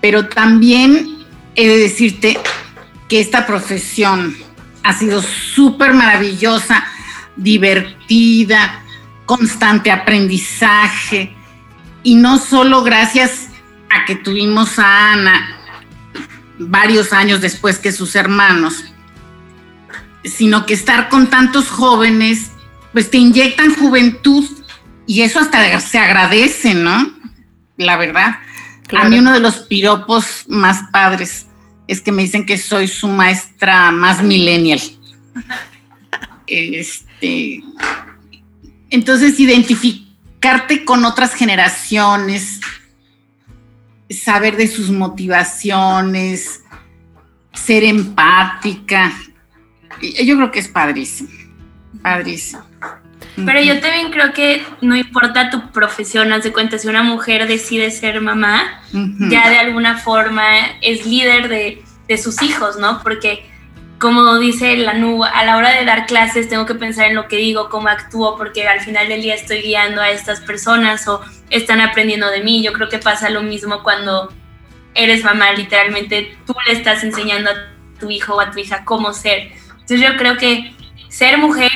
Pero 0.00 0.28
también 0.28 1.26
he 1.56 1.66
de 1.66 1.78
decirte 1.78 2.38
que 3.08 3.18
esta 3.20 3.44
profesión 3.44 4.36
ha 4.84 4.96
sido 4.96 5.20
súper 5.20 5.92
maravillosa, 5.94 6.84
divertida, 7.36 8.82
constante 9.26 9.90
aprendizaje. 9.90 11.34
Y 12.04 12.14
no 12.14 12.38
solo 12.38 12.84
gracias 12.84 13.48
a 13.90 14.04
que 14.04 14.14
tuvimos 14.14 14.78
a 14.78 15.12
Ana 15.12 15.56
varios 16.60 17.12
años 17.12 17.40
después 17.40 17.78
que 17.78 17.90
sus 17.90 18.14
hermanos, 18.14 18.84
sino 20.24 20.66
que 20.66 20.74
estar 20.74 21.08
con 21.08 21.28
tantos 21.28 21.68
jóvenes, 21.68 22.52
pues 22.92 23.10
te 23.10 23.18
inyectan 23.18 23.74
juventud 23.74 24.44
y 25.08 25.22
eso 25.22 25.40
hasta 25.40 25.80
se 25.80 25.98
agradece, 25.98 26.74
¿no? 26.74 27.10
La 27.78 27.96
verdad. 27.96 28.36
A 28.96 29.08
mí 29.08 29.18
uno 29.18 29.32
de 29.32 29.40
los 29.40 29.60
piropos 29.60 30.44
más 30.48 30.90
padres 30.92 31.46
es 31.86 32.02
que 32.02 32.12
me 32.12 32.22
dicen 32.22 32.44
que 32.44 32.58
soy 32.58 32.86
su 32.86 33.08
maestra 33.08 33.90
más 33.90 34.22
millennial. 34.22 34.80
Este, 36.50 37.62
entonces, 38.88 39.38
identificarte 39.38 40.86
con 40.86 41.04
otras 41.04 41.34
generaciones, 41.34 42.60
saber 44.08 44.56
de 44.56 44.66
sus 44.66 44.90
motivaciones, 44.90 46.62
ser 47.52 47.84
empática, 47.84 49.12
yo 50.00 50.36
creo 50.36 50.50
que 50.50 50.60
es 50.60 50.68
padrísimo, 50.68 51.28
padrísimo. 52.02 52.67
Pero 53.46 53.60
yo 53.60 53.80
también 53.80 54.10
creo 54.10 54.32
que 54.32 54.64
no 54.80 54.96
importa 54.96 55.50
tu 55.50 55.70
profesión, 55.70 56.32
haz 56.32 56.42
de 56.42 56.52
cuenta, 56.52 56.78
si 56.78 56.88
una 56.88 57.02
mujer 57.02 57.46
decide 57.46 57.90
ser 57.90 58.20
mamá, 58.20 58.82
ya 58.92 59.48
de 59.48 59.58
alguna 59.58 59.96
forma 59.98 60.44
es 60.80 61.06
líder 61.06 61.48
de, 61.48 61.82
de, 62.08 62.18
sus 62.18 62.42
hijos, 62.42 62.78
¿no? 62.78 63.00
Porque, 63.02 63.48
como 64.00 64.38
dice 64.38 64.76
la 64.76 64.94
NU, 64.94 65.22
a 65.24 65.44
la 65.44 65.56
hora 65.56 65.70
de 65.70 65.84
dar 65.84 66.06
clases 66.06 66.48
tengo 66.48 66.66
que 66.66 66.74
pensar 66.74 67.06
en 67.06 67.14
lo 67.14 67.28
que 67.28 67.36
digo, 67.36 67.68
cómo 67.68 67.88
actúo, 67.88 68.36
porque 68.36 68.66
al 68.66 68.80
final 68.80 69.08
del 69.08 69.22
día 69.22 69.34
estoy 69.34 69.62
guiando 69.62 70.00
a 70.00 70.10
estas 70.10 70.40
personas 70.40 71.06
o 71.06 71.20
están 71.50 71.80
aprendiendo 71.80 72.30
de 72.30 72.42
mí. 72.42 72.62
Yo 72.62 72.72
creo 72.72 72.88
que 72.88 72.98
pasa 72.98 73.30
lo 73.30 73.42
mismo 73.42 73.82
cuando 73.84 74.32
eres 74.94 75.22
mamá, 75.22 75.52
literalmente 75.52 76.36
tú 76.44 76.54
le 76.66 76.72
estás 76.72 77.04
enseñando 77.04 77.50
a 77.50 77.54
tu 78.00 78.10
hijo 78.10 78.34
o 78.34 78.40
a 78.40 78.50
tu 78.50 78.58
hija 78.58 78.84
cómo 78.84 79.12
ser. 79.12 79.52
Entonces 79.70 80.00
yo 80.00 80.16
creo 80.16 80.36
que 80.36 80.74
ser 81.18 81.36
mujer, 81.36 81.72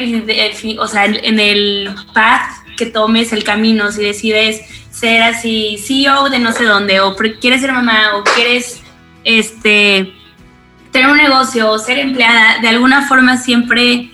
o 0.79 0.87
sea, 0.87 1.05
en 1.05 1.41
el 1.41 1.93
path 2.15 2.65
que 2.77 2.87
tomes 2.87 3.33
el 3.33 3.43
camino, 3.43 3.91
si 3.91 4.01
decides 4.01 4.61
ser 4.93 5.21
así 5.21 5.79
CEO 5.85 6.31
de 6.31 6.39
no 6.39 6.53
sé 6.53 6.63
dónde, 6.63 7.01
o 7.01 7.17
quieres 7.41 7.61
ser 7.61 7.73
mamá, 7.73 8.15
o 8.15 8.23
quieres 8.23 8.83
este, 9.25 10.13
tener 10.93 11.11
un 11.11 11.17
negocio, 11.17 11.73
o 11.73 11.79
ser 11.81 11.99
empleada, 11.99 12.61
de 12.61 12.69
alguna 12.69 13.09
forma 13.09 13.37
siempre 13.37 14.13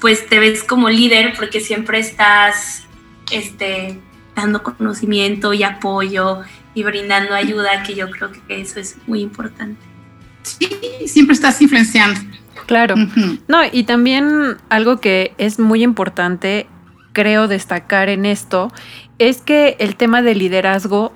pues 0.00 0.26
te 0.26 0.40
ves 0.40 0.64
como 0.64 0.88
líder 0.90 1.34
porque 1.36 1.60
siempre 1.60 2.00
estás 2.00 2.88
este, 3.30 4.00
dando 4.34 4.64
conocimiento 4.64 5.54
y 5.54 5.62
apoyo 5.62 6.40
y 6.74 6.82
brindando 6.82 7.36
ayuda, 7.36 7.84
que 7.84 7.94
yo 7.94 8.10
creo 8.10 8.32
que 8.32 8.60
eso 8.60 8.80
es 8.80 8.96
muy 9.06 9.20
importante. 9.20 9.80
Sí, 10.42 10.68
siempre 11.06 11.34
estás 11.34 11.62
influenciando. 11.62 12.18
Claro. 12.66 12.94
No, 13.48 13.60
y 13.70 13.84
también 13.84 14.56
algo 14.70 15.00
que 15.00 15.34
es 15.38 15.58
muy 15.58 15.82
importante, 15.82 16.66
creo, 17.12 17.48
destacar 17.48 18.08
en 18.08 18.24
esto, 18.26 18.72
es 19.18 19.42
que 19.42 19.76
el 19.78 19.96
tema 19.96 20.22
del 20.22 20.38
liderazgo 20.38 21.12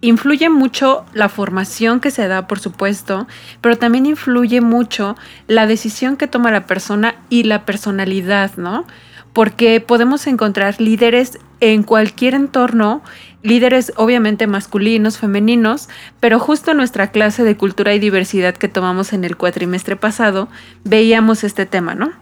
influye 0.00 0.48
mucho 0.50 1.04
la 1.14 1.28
formación 1.28 2.00
que 2.00 2.10
se 2.10 2.28
da, 2.28 2.46
por 2.46 2.58
supuesto, 2.58 3.26
pero 3.60 3.76
también 3.76 4.06
influye 4.06 4.60
mucho 4.60 5.16
la 5.46 5.66
decisión 5.66 6.16
que 6.16 6.26
toma 6.26 6.50
la 6.50 6.66
persona 6.66 7.16
y 7.30 7.44
la 7.44 7.64
personalidad, 7.64 8.56
¿no? 8.56 8.86
Porque 9.32 9.80
podemos 9.80 10.26
encontrar 10.26 10.80
líderes 10.80 11.38
en 11.60 11.82
cualquier 11.82 12.34
entorno 12.34 13.02
líderes 13.42 13.92
obviamente 13.96 14.46
masculinos, 14.46 15.18
femeninos, 15.18 15.88
pero 16.20 16.38
justo 16.38 16.72
en 16.72 16.78
nuestra 16.78 17.10
clase 17.10 17.44
de 17.44 17.56
cultura 17.56 17.94
y 17.94 17.98
diversidad 17.98 18.56
que 18.56 18.68
tomamos 18.68 19.12
en 19.12 19.24
el 19.24 19.36
cuatrimestre 19.36 19.96
pasado, 19.96 20.48
veíamos 20.84 21.44
este 21.44 21.66
tema, 21.66 21.94
¿no? 21.94 22.12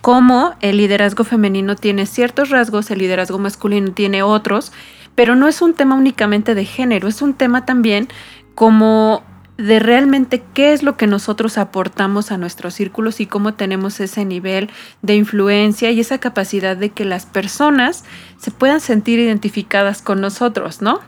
Cómo 0.00 0.54
el 0.60 0.76
liderazgo 0.76 1.24
femenino 1.24 1.76
tiene 1.76 2.06
ciertos 2.06 2.50
rasgos, 2.50 2.90
el 2.90 2.98
liderazgo 2.98 3.38
masculino 3.38 3.92
tiene 3.92 4.22
otros, 4.22 4.72
pero 5.14 5.34
no 5.34 5.48
es 5.48 5.62
un 5.62 5.74
tema 5.74 5.96
únicamente 5.96 6.54
de 6.54 6.64
género, 6.64 7.08
es 7.08 7.22
un 7.22 7.34
tema 7.34 7.64
también 7.64 8.08
como 8.54 9.24
de 9.58 9.78
realmente 9.78 10.42
qué 10.52 10.72
es 10.72 10.82
lo 10.82 10.96
que 10.96 11.06
nosotros 11.06 11.56
aportamos 11.56 12.30
a 12.30 12.38
nuestros 12.38 12.74
círculos 12.74 13.20
y 13.20 13.26
cómo 13.26 13.54
tenemos 13.54 14.00
ese 14.00 14.24
nivel 14.24 14.68
de 15.02 15.16
influencia 15.16 15.90
y 15.90 16.00
esa 16.00 16.18
capacidad 16.18 16.76
de 16.76 16.90
que 16.90 17.04
las 17.04 17.24
personas 17.24 18.04
se 18.38 18.50
puedan 18.50 18.80
sentir 18.80 19.18
identificadas 19.18 20.02
con 20.02 20.20
nosotros, 20.20 20.82
¿no? 20.82 21.00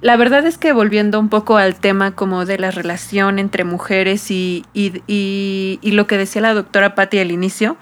La 0.00 0.16
verdad 0.16 0.46
es 0.46 0.58
que 0.58 0.72
volviendo 0.72 1.18
un 1.18 1.28
poco 1.28 1.56
al 1.56 1.76
tema 1.76 2.14
como 2.14 2.44
de 2.44 2.58
la 2.58 2.70
relación 2.70 3.38
entre 3.38 3.64
mujeres 3.64 4.30
y, 4.30 4.64
y, 4.74 5.78
lo 5.82 6.06
que 6.06 6.18
decía 6.18 6.42
la 6.42 6.54
doctora 6.54 6.94
Patti 6.94 7.18
al 7.18 7.30
inicio, 7.30 7.78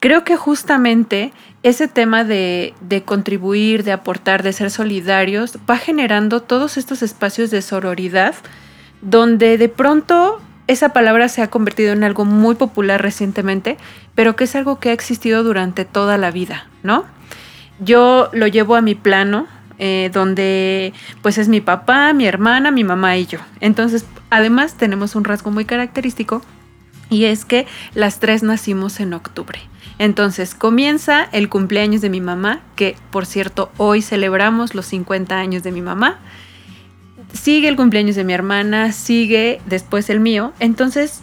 creo 0.00 0.22
que 0.22 0.36
justamente 0.36 1.32
ese 1.62 1.88
tema 1.88 2.24
de, 2.24 2.74
de, 2.82 3.02
contribuir, 3.02 3.84
de 3.84 3.92
aportar, 3.92 4.42
de 4.42 4.52
ser 4.52 4.70
solidarios, 4.70 5.58
va 5.68 5.78
generando 5.78 6.42
todos 6.42 6.76
estos 6.76 7.02
espacios 7.02 7.50
de 7.50 7.62
sororidad 7.62 8.34
donde 9.02 9.58
de 9.58 9.68
pronto 9.68 10.40
esa 10.66 10.90
palabra 10.90 11.28
se 11.28 11.42
ha 11.42 11.50
convertido 11.50 11.92
en 11.92 12.04
algo 12.04 12.24
muy 12.24 12.54
popular 12.54 13.02
recientemente, 13.02 13.76
pero 14.14 14.36
que 14.36 14.44
es 14.44 14.54
algo 14.54 14.78
que 14.78 14.90
ha 14.90 14.92
existido 14.92 15.42
durante 15.42 15.84
toda 15.84 16.16
la 16.16 16.30
vida, 16.30 16.68
¿no? 16.82 17.04
Yo 17.80 18.30
lo 18.32 18.46
llevo 18.46 18.76
a 18.76 18.82
mi 18.82 18.94
plano, 18.94 19.46
eh, 19.78 20.10
donde 20.12 20.92
pues 21.22 21.38
es 21.38 21.48
mi 21.48 21.60
papá, 21.60 22.12
mi 22.12 22.26
hermana, 22.26 22.70
mi 22.70 22.84
mamá 22.84 23.16
y 23.16 23.26
yo. 23.26 23.38
Entonces, 23.60 24.04
además 24.28 24.74
tenemos 24.74 25.16
un 25.16 25.24
rasgo 25.24 25.50
muy 25.50 25.64
característico 25.64 26.42
y 27.08 27.24
es 27.24 27.44
que 27.44 27.66
las 27.94 28.20
tres 28.20 28.42
nacimos 28.42 29.00
en 29.00 29.14
octubre. 29.14 29.60
Entonces 29.98 30.54
comienza 30.54 31.24
el 31.32 31.48
cumpleaños 31.48 32.00
de 32.00 32.10
mi 32.10 32.20
mamá, 32.20 32.60
que 32.76 32.96
por 33.10 33.26
cierto 33.26 33.70
hoy 33.76 34.02
celebramos 34.02 34.74
los 34.74 34.86
50 34.86 35.36
años 35.36 35.62
de 35.62 35.72
mi 35.72 35.82
mamá 35.82 36.18
sigue 37.32 37.68
el 37.68 37.76
cumpleaños 37.76 38.16
de 38.16 38.24
mi 38.24 38.32
hermana, 38.32 38.92
sigue 38.92 39.60
después 39.66 40.10
el 40.10 40.20
mío. 40.20 40.52
Entonces, 40.60 41.22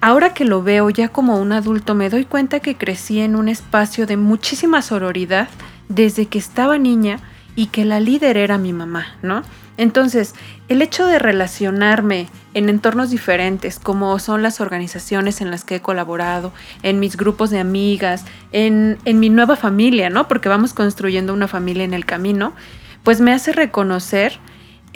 ahora 0.00 0.34
que 0.34 0.44
lo 0.44 0.62
veo 0.62 0.90
ya 0.90 1.08
como 1.08 1.40
un 1.40 1.52
adulto, 1.52 1.94
me 1.94 2.10
doy 2.10 2.24
cuenta 2.24 2.60
que 2.60 2.76
crecí 2.76 3.20
en 3.20 3.36
un 3.36 3.48
espacio 3.48 4.06
de 4.06 4.16
muchísima 4.16 4.82
sororidad, 4.82 5.48
desde 5.88 6.26
que 6.26 6.38
estaba 6.38 6.78
niña 6.78 7.20
y 7.54 7.66
que 7.66 7.84
la 7.84 8.00
líder 8.00 8.36
era 8.36 8.58
mi 8.58 8.72
mamá, 8.72 9.16
¿no? 9.22 9.42
Entonces, 9.78 10.34
el 10.68 10.80
hecho 10.80 11.06
de 11.06 11.18
relacionarme 11.18 12.28
en 12.54 12.68
entornos 12.68 13.10
diferentes, 13.10 13.78
como 13.78 14.18
son 14.18 14.42
las 14.42 14.60
organizaciones 14.60 15.40
en 15.40 15.50
las 15.50 15.64
que 15.64 15.76
he 15.76 15.82
colaborado, 15.82 16.52
en 16.82 16.98
mis 16.98 17.16
grupos 17.16 17.50
de 17.50 17.60
amigas, 17.60 18.24
en, 18.52 18.98
en 19.04 19.20
mi 19.20 19.28
nueva 19.28 19.56
familia, 19.56 20.08
¿no? 20.08 20.28
Porque 20.28 20.48
vamos 20.48 20.72
construyendo 20.72 21.34
una 21.34 21.46
familia 21.46 21.84
en 21.84 21.92
el 21.92 22.06
camino, 22.06 22.54
pues 23.02 23.20
me 23.20 23.32
hace 23.32 23.52
reconocer 23.52 24.38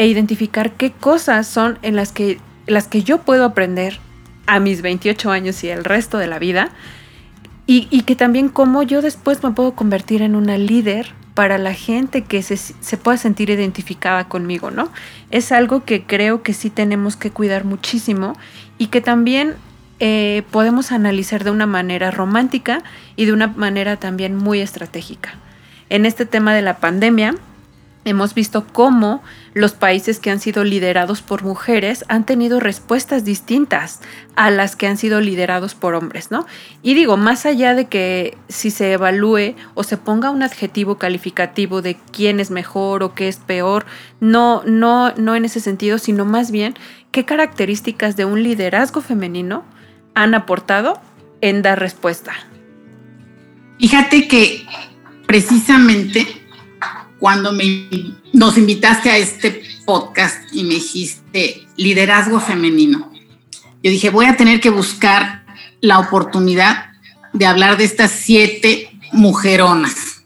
e 0.00 0.07
identificar 0.07 0.73
qué 0.73 0.92
cosas 0.92 1.47
son 1.47 1.78
en 1.83 1.95
las 1.95 2.11
que, 2.11 2.40
las 2.66 2.88
que 2.88 3.02
yo 3.02 3.19
puedo 3.19 3.45
aprender 3.45 3.99
a 4.47 4.59
mis 4.59 4.80
28 4.80 5.30
años 5.30 5.62
y 5.62 5.69
el 5.69 5.85
resto 5.85 6.16
de 6.16 6.26
la 6.26 6.38
vida, 6.38 6.71
y, 7.66 7.85
que 8.02 8.16
también 8.16 8.49
cómo 8.49 8.83
yo 8.83 9.02
después 9.02 9.45
me 9.45 9.50
puedo 9.50 9.73
convertir 9.75 10.23
en 10.23 10.37
una 10.37 10.57
líder 10.57 11.12
para 11.35 11.59
la 11.59 11.75
gente 11.75 12.23
que 12.23 12.42
se, 12.42 12.57
se, 12.57 12.97
pueda 12.97 13.19
sentir 13.19 13.50
identificada 13.50 14.26
conmigo, 14.26 14.71
¿no? 14.71 14.90
Es 15.30 15.52
algo 15.52 15.85
que 15.85 16.02
creo 16.02 16.42
que 16.42 16.54
sí 16.54 16.71
tenemos 16.71 17.16
que 17.16 17.30
cuidar 17.30 17.66
muchísimo 17.66 18.33
y 18.78 18.87
que 18.87 19.02
también 19.02 19.54
eh, 19.99 20.45
podemos 20.50 20.92
analizar 20.92 21.45
de 21.45 21.50
una 21.50 21.66
manera 21.66 22.11
romántica 22.11 22.83
y 23.16 23.26
de 23.26 23.35
una 23.35 23.49
manera 23.49 23.99
también 23.99 24.35
muy 24.35 24.61
estratégica. 24.61 25.35
En 25.90 26.07
este 26.07 26.25
tema 26.25 26.54
de 26.54 26.62
la 26.62 26.78
pandemia, 26.78 27.35
hemos 28.04 28.35
visto 28.35 28.66
cómo 28.73 29.23
los 29.52 29.73
países 29.73 30.19
que 30.21 30.30
han 30.30 30.40
sido 30.40 30.64
liderados 30.64 31.23
por 31.23 31.42
mujeres 31.42 32.04
han 32.09 32.25
tenido 32.25 32.61
respuestas 32.61 33.25
distintas 33.25 34.00
a 34.37 34.50
las 34.50 34.76
que 34.76 34.87
han 34.87 34.97
sido 34.97 35.21
liderados 35.21 35.75
por 35.75 35.95
hombres, 35.95 36.30
¿no? 36.30 36.47
Y 36.83 36.95
digo, 36.95 37.16
más 37.16 37.45
allá 37.47 37.75
de 37.75 37.88
que 37.88 38.38
si 38.49 38.71
se 38.71 38.92
evalúe 38.92 39.54
o 39.75 39.83
se 39.83 39.97
ponga 39.97 40.30
un 40.30 40.42
adjetivo 40.42 40.97
calificativo 40.97 41.83
de 41.83 41.99
quién 42.12 42.40
es 42.40 42.50
mejor 42.50 43.02
o 43.02 43.14
qué 43.14 43.28
es 43.28 43.37
peor, 43.37 43.85
no, 44.21 44.62
no, 44.64 45.12
no 45.16 45.35
en 45.35 45.45
ese 45.45 45.61
sentido, 45.61 45.99
sino 45.99 46.25
más 46.25 46.50
bien 46.50 46.75
qué 47.11 47.25
características 47.25 48.16
de 48.16 48.25
un 48.25 48.42
liderazgo 48.42 49.00
femenino 49.00 49.64
han 50.14 50.35
aportado 50.35 51.00
en 51.40 51.62
dar 51.62 51.78
respuesta. 51.78 52.33
Fíjate 53.78 54.28
que 54.28 54.66
precisamente 55.26 56.39
cuando 57.21 57.53
me, 57.53 57.89
nos 58.33 58.59
invitaste 58.59 59.11
a 59.11 59.19
este 59.19 59.62
podcast 59.85 60.53
y 60.53 60.65
me 60.65 60.75
dijiste 60.75 61.67
liderazgo 61.77 62.41
femenino, 62.41 63.12
yo 63.83 63.91
dije, 63.91 64.11
voy 64.11 64.27
a 64.27 64.37
tener 64.37 64.61
que 64.61 64.71
buscar 64.71 65.45
la 65.81 65.99
oportunidad 65.99 66.93
de 67.33 67.47
hablar 67.47 67.77
de 67.77 67.85
estas 67.85 68.11
siete 68.11 68.91
mujeronas, 69.12 70.25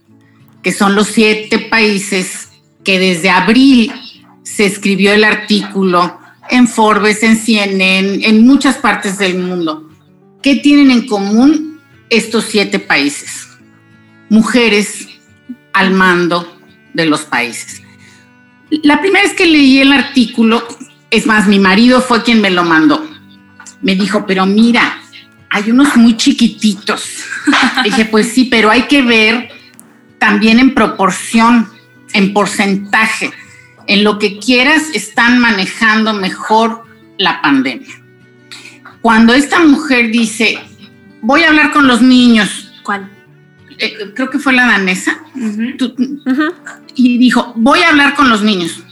que 0.63 0.73
son 0.73 0.95
los 0.95 1.09
siete 1.09 1.59
países 1.59 2.49
que 2.85 2.99
desde 2.99 3.31
abril 3.31 3.93
se 4.43 4.67
escribió 4.67 5.13
el 5.13 5.25
artículo 5.25 6.19
en 6.51 6.69
Forbes, 6.69 7.23
en 7.23 7.37
CNN, 7.37 8.27
en 8.27 8.47
muchas 8.47 8.77
partes 8.77 9.19
del 9.19 9.39
mundo. 9.39 9.91
¿Qué 10.43 10.57
tienen 10.57 10.91
en 10.91 11.07
común 11.07 11.81
estos 12.11 12.45
siete 12.45 12.79
países? 12.79 13.49
Mujeres 14.29 15.09
al 15.73 15.93
mando 15.93 16.54
de 16.95 17.07
los 17.07 17.23
países. 17.23 17.83
La 18.83 19.01
primera 19.01 19.25
vez 19.25 19.35
que 19.35 19.47
leí 19.47 19.81
el 19.81 19.93
artículo, 19.93 20.67
es 21.11 21.27
más, 21.27 21.47
mi 21.47 21.59
marido 21.59 22.01
fue 22.01 22.23
quien 22.23 22.41
me 22.41 22.51
lo 22.51 22.65
mandó. 22.65 23.07
Me 23.83 23.95
dijo, 23.95 24.25
pero 24.27 24.47
mira, 24.47 25.01
hay 25.51 25.71
unos 25.71 25.97
muy 25.97 26.17
chiquititos. 26.17 27.25
Dije, 27.85 28.07
pues 28.07 28.33
sí, 28.33 28.47
pero 28.47 28.71
hay 28.71 28.85
que 28.85 29.03
ver 29.03 29.51
también 30.19 30.59
en 30.59 30.75
proporción, 30.75 31.69
en 32.15 32.33
porcentaje. 32.33 33.31
En 33.87 34.03
lo 34.03 34.19
que 34.19 34.39
quieras, 34.39 34.85
están 34.95 35.39
manejando 35.39 36.15
mejor 36.15 36.85
la 37.19 37.43
pandemia. 37.43 37.95
Cuando 39.03 39.35
esta 39.35 39.61
mujer 39.61 40.11
dice, 40.11 40.59
voy 41.21 41.43
a 41.43 41.49
hablar 41.49 41.73
con 41.73 41.87
los 41.87 42.01
niños. 42.01 42.73
¿Cuál? 42.83 43.11
Eh, 43.79 44.13
creo 44.15 44.31
que 44.31 44.39
fue 44.39 44.53
la 44.53 44.67
danesa, 44.67 45.19
y 46.95 47.19
dijo, 47.19 47.53
voy 47.57 47.81
a 47.81 47.89
hablar 47.89 48.15
con 48.15 48.29
los 48.29 48.43
niños. 48.43 48.83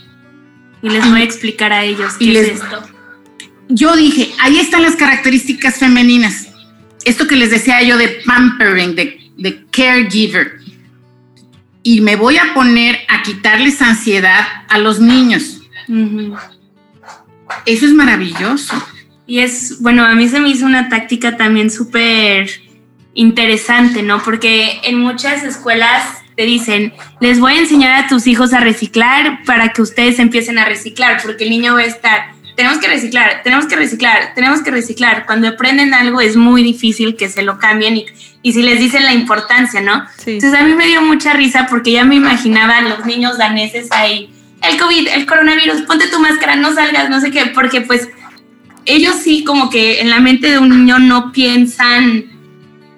Y 0.81 0.89
les 0.89 1.09
voy 1.09 1.21
a 1.21 1.23
explicar 1.23 1.71
a 1.71 1.83
ellos 1.83 2.13
qué 2.19 2.39
es 2.39 2.47
esto. 2.49 2.83
Yo 3.69 3.95
dije, 3.95 4.31
ahí 4.39 4.59
están 4.59 4.81
las 4.81 4.95
características 4.95 5.77
femeninas. 5.77 6.47
Esto 7.05 7.27
que 7.27 7.37
les 7.37 7.49
decía 7.51 7.81
yo 7.83 7.97
de 7.97 8.21
pampering, 8.25 8.95
de, 8.95 9.31
de 9.37 9.65
caregiver. 9.71 10.59
Y 11.81 12.01
me 12.01 12.15
voy 12.17 12.37
a 12.37 12.53
poner 12.53 12.99
a 13.07 13.23
quitarles 13.23 13.81
ansiedad 13.81 14.45
a 14.67 14.77
los 14.77 14.99
niños. 14.99 15.61
Eso 17.65 17.85
es 17.85 17.93
maravilloso. 17.93 18.75
Y 19.25 19.39
es, 19.39 19.81
bueno, 19.81 20.05
a 20.05 20.15
mí 20.15 20.27
se 20.27 20.39
me 20.39 20.49
hizo 20.49 20.65
una 20.65 20.89
táctica 20.89 21.37
también 21.37 21.71
súper 21.71 22.49
interesante, 23.13 24.03
¿no? 24.03 24.21
Porque 24.23 24.81
en 24.83 24.99
muchas 24.99 25.43
escuelas 25.43 26.23
te 26.35 26.43
dicen, 26.45 26.93
les 27.19 27.39
voy 27.39 27.53
a 27.53 27.59
enseñar 27.59 28.03
a 28.03 28.07
tus 28.07 28.25
hijos 28.27 28.53
a 28.53 28.59
reciclar 28.59 29.43
para 29.45 29.69
que 29.69 29.81
ustedes 29.81 30.19
empiecen 30.19 30.57
a 30.57 30.65
reciclar, 30.65 31.21
porque 31.21 31.43
el 31.43 31.51
niño 31.51 31.75
va 31.75 31.81
a 31.81 31.85
estar, 31.85 32.33
tenemos 32.55 32.79
que 32.79 32.87
reciclar, 32.87 33.41
tenemos 33.43 33.65
que 33.67 33.75
reciclar, 33.75 34.33
tenemos 34.33 34.61
que 34.61 34.71
reciclar. 34.71 35.25
Cuando 35.25 35.47
aprenden 35.47 35.93
algo 35.93 36.21
es 36.21 36.35
muy 36.35 36.63
difícil 36.63 37.15
que 37.15 37.29
se 37.29 37.43
lo 37.43 37.59
cambien 37.59 37.97
y, 37.97 38.05
y 38.41 38.53
si 38.53 38.63
les 38.63 38.79
dicen 38.79 39.03
la 39.03 39.13
importancia, 39.13 39.81
¿no? 39.81 40.05
Entonces 40.25 40.53
a 40.53 40.63
mí 40.63 40.73
me 40.73 40.87
dio 40.87 41.01
mucha 41.01 41.33
risa 41.33 41.67
porque 41.69 41.91
ya 41.91 42.05
me 42.05 42.15
imaginaba 42.15 42.77
a 42.77 42.81
los 42.81 43.05
niños 43.05 43.37
daneses 43.37 43.87
ahí, 43.91 44.31
el 44.61 44.77
COVID, 44.77 45.07
el 45.09 45.25
coronavirus, 45.25 45.81
ponte 45.81 46.07
tu 46.07 46.19
máscara, 46.19 46.55
no 46.55 46.73
salgas, 46.73 47.09
no 47.09 47.19
sé 47.19 47.31
qué, 47.31 47.47
porque 47.47 47.81
pues 47.81 48.09
ellos 48.85 49.15
sí 49.15 49.43
como 49.43 49.69
que 49.69 50.01
en 50.01 50.09
la 50.09 50.19
mente 50.19 50.49
de 50.49 50.59
un 50.59 50.69
niño 50.69 50.99
no 50.99 51.31
piensan 51.31 52.32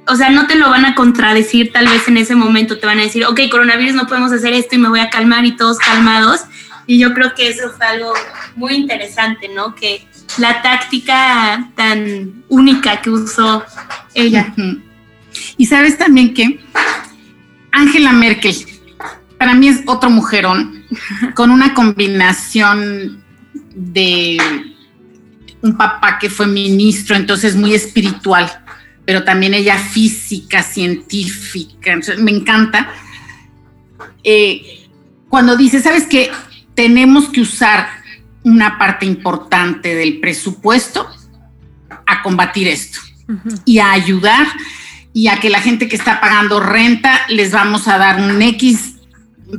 o 0.08 0.15
sea, 0.15 0.30
no 0.30 0.48
te 0.48 0.56
lo 0.56 0.70
van 0.70 0.86
a 0.86 0.96
contradecir 0.96 1.72
tal 1.72 1.88
vez 1.88 2.08
en 2.08 2.18
ese 2.18 2.36
momento, 2.36 2.78
te 2.78 2.86
van 2.86 3.00
a 3.00 3.04
decir, 3.04 3.26
ok, 3.26 3.41
coronavirus, 3.50 3.96
no 3.96 4.08
podemos 4.08 4.32
hacer 4.32 4.54
esto 4.54 4.76
y 4.76 4.80
me 4.80 4.89
voy 4.89 5.00
a 5.00 5.10
calmar 5.10 5.46
y 5.46 5.56
todos 5.56 5.80
calmados. 5.80 6.41
Y 6.88 7.00
yo 7.00 7.13
creo 7.13 7.34
que 7.34 7.50
eso 7.50 7.72
fue 7.76 7.86
algo 7.86 8.13
muy 8.56 8.76
interesante, 8.76 9.50
¿no? 9.50 9.74
Que 9.74 10.08
la 10.38 10.62
táctica 10.62 11.72
tan 11.76 12.44
única 12.50 13.02
que 13.02 13.10
usó 13.10 13.63
ella. 14.13 14.54
Y 15.58 15.65
sabes 15.65 15.98
también 15.98 16.34
que 16.34 16.60
Angela 17.72 18.12
Merkel, 18.12 18.56
para 19.39 19.56
mí 19.56 19.68
es 19.68 19.82
otro 19.88 20.12
mujerón, 20.12 20.86
con 21.34 21.50
una 21.50 21.74
combinación 21.74 23.24
de 23.74 24.38
un 25.62 25.76
papá 25.76 26.20
que 26.20 26.30
fue 26.30 26.46
ministro, 26.46 27.15
entonces 27.15 27.56
muy 27.56 27.74
espiritual 27.74 28.64
pero 29.06 29.24
también 29.24 29.54
ella 29.54 29.78
física, 29.78 30.63
científica, 30.63 32.00
me 32.18 32.32
encanta. 32.32 32.89
Eh, 34.24 34.88
cuando 35.30 35.56
dice, 35.56 35.82
¿sabes 35.82 36.08
qué? 36.08 36.32
Tenemos 36.74 37.30
que 37.30 37.41
usar 37.41 37.88
una 38.44 38.78
parte 38.78 39.06
importante 39.06 39.96
del 39.96 40.20
presupuesto 40.20 41.10
a 42.06 42.22
combatir 42.22 42.68
esto 42.68 43.00
y 43.65 43.80
a 43.80 43.91
ayudar 43.91 44.48
y 45.13 45.28
a 45.28 45.39
que 45.39 45.50
la 45.50 45.62
gente 45.62 45.88
que 45.88 45.96
está 45.96 46.20
pagando 46.20 46.60
renta 46.60 47.22
les 47.30 47.52
vamos 47.52 47.88
a 47.88 47.98
dar 47.98 48.20
un 48.20 48.41
X 48.41 48.96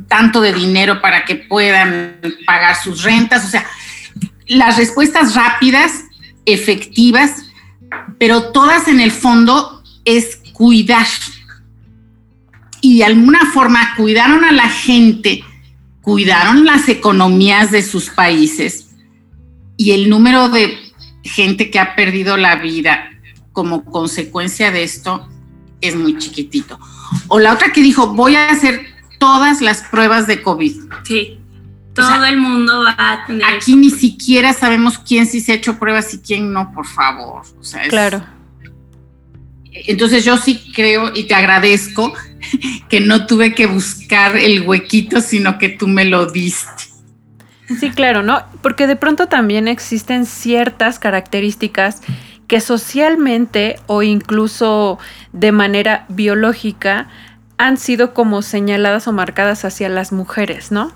tanto 0.07 0.41
de 0.41 0.53
dinero 0.53 1.01
para 1.01 1.25
que 1.25 1.35
puedan 1.35 2.19
pagar 2.45 2.75
sus 2.75 3.03
rentas. 3.03 3.45
O 3.45 3.49
sea, 3.49 3.65
las 4.47 4.77
respuestas 4.77 5.35
rápidas, 5.35 6.03
efectivas, 6.45 7.46
pero 8.17 8.51
todas 8.51 8.87
en 8.87 8.99
el 8.99 9.11
fondo 9.11 9.83
es 10.05 10.41
cuidar. 10.53 11.07
Y 12.81 12.99
de 12.99 13.05
alguna 13.05 13.51
forma 13.53 13.95
cuidaron 13.95 14.43
a 14.45 14.51
la 14.51 14.69
gente, 14.69 15.43
cuidaron 16.01 16.65
las 16.65 16.87
economías 16.89 17.71
de 17.71 17.81
sus 17.81 18.09
países 18.09 18.87
y 19.77 19.91
el 19.91 20.09
número 20.09 20.49
de 20.49 20.77
gente 21.23 21.69
que 21.69 21.79
ha 21.79 21.95
perdido 21.95 22.37
la 22.37 22.55
vida 22.55 23.09
como 23.51 23.83
consecuencia 23.83 24.71
de 24.71 24.83
esto 24.83 25.27
es 25.81 25.95
muy 25.95 26.17
chiquitito. 26.17 26.79
O 27.27 27.39
la 27.39 27.53
otra 27.53 27.71
que 27.71 27.81
dijo, 27.81 28.13
voy 28.13 28.35
a 28.35 28.49
hacer 28.49 28.85
todas 29.19 29.61
las 29.61 29.83
pruebas 29.83 30.27
de 30.27 30.41
COVID. 30.41 30.75
Sí. 31.03 31.39
Todo 32.01 32.25
el 32.25 32.37
mundo 32.37 32.83
va 32.83 32.95
a 32.97 33.25
tener. 33.25 33.43
Aquí 33.43 33.75
ni 33.75 33.89
siquiera 33.89 34.53
sabemos 34.53 34.97
quién 34.97 35.25
sí 35.25 35.41
se 35.41 35.51
ha 35.51 35.55
hecho 35.55 35.77
pruebas 35.77 36.13
y 36.13 36.19
quién 36.19 36.51
no, 36.53 36.71
por 36.73 36.85
favor. 36.85 37.43
claro. 37.89 38.23
Entonces 39.71 40.25
yo 40.25 40.37
sí 40.37 40.71
creo 40.73 41.11
y 41.15 41.25
te 41.25 41.35
agradezco 41.35 42.13
que 42.89 42.99
no 42.99 43.27
tuve 43.27 43.53
que 43.53 43.67
buscar 43.67 44.35
el 44.35 44.63
huequito, 44.63 45.21
sino 45.21 45.59
que 45.59 45.69
tú 45.69 45.87
me 45.87 46.05
lo 46.05 46.25
diste. 46.25 46.83
Sí, 47.79 47.91
claro, 47.91 48.23
¿no? 48.23 48.43
Porque 48.61 48.87
de 48.87 48.95
pronto 48.95 49.27
también 49.27 49.67
existen 49.67 50.25
ciertas 50.25 50.99
características 50.99 52.01
que 52.47 52.61
socialmente 52.61 53.75
o 53.87 54.03
incluso 54.03 54.99
de 55.33 55.51
manera 55.51 56.05
biológica 56.07 57.09
han 57.57 57.77
sido 57.77 58.13
como 58.13 58.41
señaladas 58.41 59.07
o 59.07 59.11
marcadas 59.11 59.65
hacia 59.65 59.89
las 59.89 60.11
mujeres, 60.11 60.71
¿no? 60.71 60.93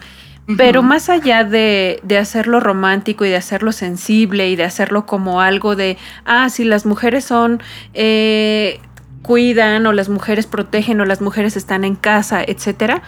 Pero 0.57 0.83
más 0.83 1.09
allá 1.09 1.43
de, 1.43 2.01
hacerlo 2.19 2.59
romántico 2.59 3.25
y 3.25 3.29
de 3.29 3.37
hacerlo 3.37 3.71
sensible 3.71 4.49
y 4.49 4.55
de 4.55 4.63
hacerlo 4.63 5.05
como 5.05 5.39
algo 5.39 5.75
de, 5.75 5.97
ah, 6.25 6.49
si 6.49 6.63
las 6.63 6.85
mujeres 6.85 7.25
son, 7.25 7.61
eh, 7.93 8.79
cuidan 9.21 9.85
o 9.85 9.93
las 9.93 10.09
mujeres 10.09 10.47
protegen 10.47 10.99
o 10.99 11.05
las 11.05 11.21
mujeres 11.21 11.55
están 11.55 11.83
en 11.83 11.95
casa, 11.95 12.43
etcétera, 12.45 13.01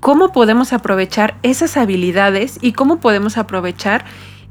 ¿cómo 0.00 0.32
podemos 0.32 0.72
aprovechar 0.72 1.36
esas 1.42 1.76
habilidades 1.76 2.58
y 2.60 2.72
cómo 2.72 3.00
podemos 3.00 3.36
aprovechar 3.36 4.04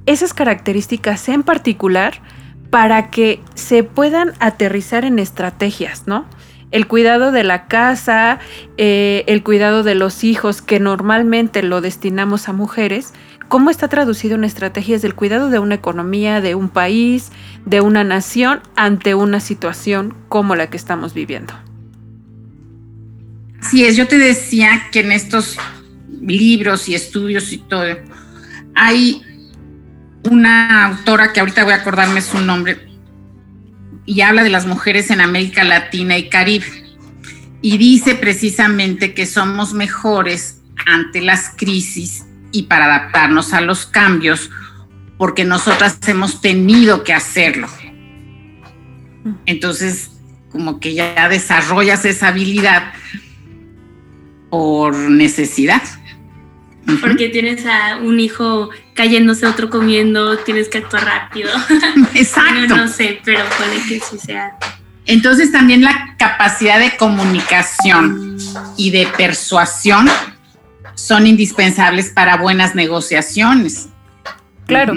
esas 0.05 0.33
características 0.33 1.27
en 1.29 1.43
particular 1.43 2.21
para 2.69 3.09
que 3.09 3.41
se 3.55 3.83
puedan 3.83 4.33
aterrizar 4.39 5.05
en 5.05 5.19
estrategias, 5.19 6.03
¿no? 6.05 6.25
El 6.71 6.87
cuidado 6.87 7.31
de 7.31 7.43
la 7.43 7.67
casa, 7.67 8.39
eh, 8.77 9.23
el 9.27 9.43
cuidado 9.43 9.83
de 9.83 9.95
los 9.95 10.23
hijos, 10.23 10.61
que 10.61 10.79
normalmente 10.79 11.63
lo 11.63 11.81
destinamos 11.81 12.49
a 12.49 12.53
mujeres, 12.53 13.13
¿cómo 13.47 13.69
está 13.69 13.87
traducido 13.87 14.35
en 14.35 14.43
estrategias 14.43 15.01
del 15.01 15.15
cuidado 15.15 15.49
de 15.49 15.59
una 15.59 15.75
economía, 15.75 16.41
de 16.41 16.55
un 16.55 16.69
país, 16.69 17.31
de 17.65 17.81
una 17.81 18.03
nación 18.03 18.61
ante 18.75 19.15
una 19.15 19.39
situación 19.39 20.13
como 20.27 20.55
la 20.55 20.69
que 20.69 20.77
estamos 20.77 21.13
viviendo? 21.13 21.53
Así 23.61 23.85
es, 23.85 23.95
yo 23.95 24.07
te 24.07 24.17
decía 24.17 24.83
que 24.91 24.99
en 24.99 25.11
estos 25.11 25.57
libros 26.21 26.87
y 26.89 26.95
estudios 26.95 27.51
y 27.51 27.57
todo, 27.57 27.97
hay 28.75 29.21
una 30.29 30.85
autora 30.85 31.33
que 31.33 31.39
ahorita 31.39 31.63
voy 31.63 31.73
a 31.73 31.77
acordarme 31.77 32.21
su 32.21 32.39
nombre, 32.39 32.86
y 34.07 34.21
habla 34.21 34.43
de 34.43 34.49
las 34.49 34.65
mujeres 34.65 35.11
en 35.11 35.21
América 35.21 35.63
Latina 35.63 36.17
y 36.17 36.29
Caribe. 36.29 36.65
Y 37.61 37.77
dice 37.77 38.15
precisamente 38.15 39.13
que 39.13 39.27
somos 39.27 39.73
mejores 39.73 40.61
ante 40.87 41.21
las 41.21 41.51
crisis 41.55 42.25
y 42.51 42.63
para 42.63 42.85
adaptarnos 42.85 43.53
a 43.53 43.61
los 43.61 43.85
cambios, 43.85 44.49
porque 45.19 45.43
nosotras 45.43 45.99
hemos 46.07 46.41
tenido 46.41 47.03
que 47.03 47.13
hacerlo. 47.13 47.67
Entonces, 49.45 50.09
como 50.51 50.79
que 50.79 50.95
ya 50.95 51.27
desarrollas 51.29 52.05
esa 52.05 52.29
habilidad 52.29 52.93
por 54.49 54.95
necesidad 54.95 55.83
porque 57.01 57.29
tienes 57.29 57.65
a 57.65 57.97
un 57.97 58.19
hijo 58.19 58.69
cayéndose, 58.97 59.45
otro 59.45 59.69
comiendo, 59.69 60.37
tienes 60.39 60.67
que 60.67 60.79
actuar 60.79 61.05
rápido. 61.05 61.49
Exacto. 62.15 62.75
no, 62.75 62.87
sé, 62.89 63.21
pero 63.23 63.45
puede 63.57 63.77
que 63.87 64.03
sí 64.03 64.17
sea. 64.17 64.57
Entonces 65.05 65.53
también 65.53 65.83
la 65.83 66.15
capacidad 66.17 66.79
de 66.79 66.97
comunicación 66.97 68.37
y 68.75 68.91
de 68.91 69.07
persuasión 69.15 70.09
son 70.95 71.27
indispensables 71.27 72.09
para 72.09 72.35
buenas 72.37 72.75
negociaciones. 72.75 73.87
Claro. 74.65 74.95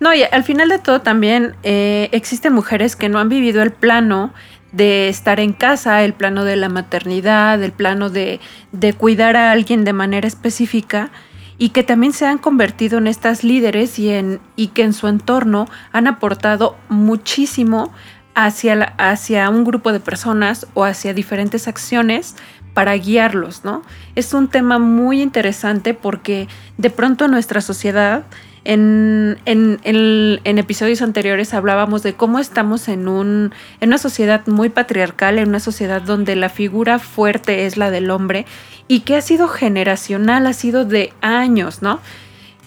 No, 0.00 0.14
y 0.14 0.22
al 0.22 0.44
final 0.44 0.70
de 0.70 0.78
todo 0.78 1.02
también 1.02 1.54
eh, 1.64 2.08
existen 2.12 2.54
mujeres 2.54 2.96
que 2.96 3.10
no 3.10 3.18
han 3.18 3.28
vivido 3.28 3.60
el 3.62 3.72
plano 3.72 4.32
de 4.70 5.08
estar 5.08 5.38
en 5.38 5.52
casa, 5.52 6.02
el 6.02 6.14
plano 6.14 6.44
de 6.44 6.56
la 6.56 6.70
maternidad, 6.70 7.62
el 7.62 7.72
plano 7.72 8.08
de, 8.08 8.40
de 8.70 8.94
cuidar 8.94 9.36
a 9.36 9.52
alguien 9.52 9.84
de 9.84 9.92
manera 9.92 10.26
específica 10.26 11.10
y 11.58 11.70
que 11.70 11.82
también 11.82 12.12
se 12.12 12.26
han 12.26 12.38
convertido 12.38 12.98
en 12.98 13.06
estas 13.06 13.44
líderes 13.44 13.98
y, 13.98 14.10
en, 14.10 14.40
y 14.56 14.68
que 14.68 14.82
en 14.82 14.92
su 14.92 15.08
entorno 15.08 15.66
han 15.92 16.06
aportado 16.06 16.76
muchísimo 16.88 17.92
hacia, 18.34 18.94
hacia 18.98 19.48
un 19.50 19.64
grupo 19.64 19.92
de 19.92 20.00
personas 20.00 20.66
o 20.74 20.84
hacia 20.84 21.14
diferentes 21.14 21.68
acciones 21.68 22.36
para 22.74 22.94
guiarlos, 22.94 23.64
¿no? 23.64 23.82
Es 24.14 24.32
un 24.32 24.48
tema 24.48 24.78
muy 24.78 25.20
interesante 25.20 25.92
porque 25.94 26.48
de 26.78 26.90
pronto 26.90 27.28
nuestra 27.28 27.60
sociedad 27.60 28.24
en, 28.64 29.38
episodios 30.44 31.02
anteriores 31.02 31.54
hablábamos 31.54 32.02
de 32.02 32.14
cómo 32.14 32.38
estamos 32.38 32.88
en, 32.88 33.08
un, 33.08 33.52
en 33.80 33.88
una 33.88 33.98
sociedad 33.98 34.46
muy 34.46 34.68
patriarcal, 34.68 35.38
en 35.38 35.48
una 35.48 35.60
sociedad 35.60 36.02
donde 36.02 36.36
la 36.36 36.48
figura 36.48 36.98
fuerte 36.98 37.66
es 37.66 37.76
la 37.76 37.90
del 37.90 38.10
hombre 38.10 38.46
y 38.88 39.00
que 39.00 39.16
ha 39.16 39.20
sido 39.20 39.48
generacional, 39.48 40.46
ha 40.46 40.52
sido 40.52 40.84
de 40.84 41.12
años, 41.20 41.82
¿no? 41.82 42.00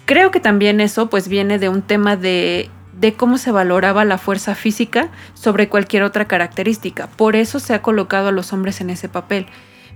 Creo 0.06 0.32
que 0.32 0.40
también 0.40 0.82
eso 0.82 1.10
pues 1.10 1.28
viene 1.28 1.60
de 1.60 1.70
un 1.70 1.82
tema 1.82 2.16
de, 2.16 2.70
de 3.00 3.14
cómo 3.14 3.38
se 3.38 3.52
valoraba 3.52 4.06
la 4.06 4.18
fuerza 4.18 4.56
física 4.56 5.10
sobre 5.34 5.70
cualquier 5.70 6.04
otra 6.04 6.26
característica. 6.26 7.08
Por 7.08 7.36
eso 7.36 7.60
se 7.60 7.74
ha 7.74 7.82
colocado 7.82 8.28
a 8.28 8.32
los 8.32 8.54
hombres 8.54 8.82
en 8.82 8.90
ese 8.90 9.10
papel. 9.10 9.48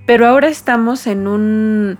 Pero 0.05 0.25
ahora 0.27 0.47
estamos 0.47 1.05
en 1.05 1.27
un 1.27 1.99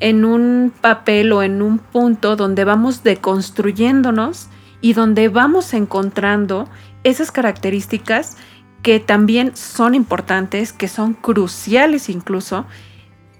en 0.00 0.24
un 0.24 0.72
papel 0.80 1.32
o 1.32 1.42
en 1.42 1.62
un 1.62 1.78
punto 1.78 2.36
donde 2.36 2.64
vamos 2.64 3.02
deconstruyéndonos 3.02 4.48
y 4.80 4.92
donde 4.92 5.28
vamos 5.28 5.74
encontrando 5.74 6.68
esas 7.04 7.30
características 7.30 8.36
que 8.82 9.00
también 9.00 9.56
son 9.56 9.94
importantes, 9.94 10.72
que 10.72 10.88
son 10.88 11.14
cruciales 11.14 12.08
incluso, 12.08 12.64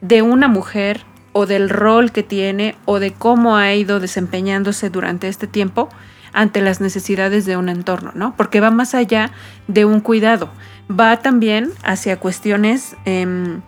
de 0.01 0.23
una 0.23 0.49
mujer 0.49 1.05
o 1.33 1.47
del 1.47 1.71
rol 1.71 2.11
que 2.13 2.23
tiene 2.23 2.77
o 2.85 2.99
de 2.99 3.13
cómo 3.13 3.57
ha 3.57 3.73
ido 3.75 4.01
desempeñándose 4.01 4.91
durante 4.91 5.29
este 5.29 5.47
tiempo 5.47 5.89
ante 6.33 6.61
las 6.61 6.81
necesidades 6.81 7.47
de 7.47 7.57
un 7.57 7.69
entorno, 7.69 8.13
¿no? 8.15 8.35
Porque 8.37 8.61
va 8.61 8.71
más 8.71 8.95
allá 8.95 9.31
de 9.67 9.85
un 9.85 10.01
cuidado, 10.01 10.51
va 10.89 11.19
también 11.19 11.71
hacia 11.83 12.19
cuestiones 12.19 12.97
em, 13.05 13.63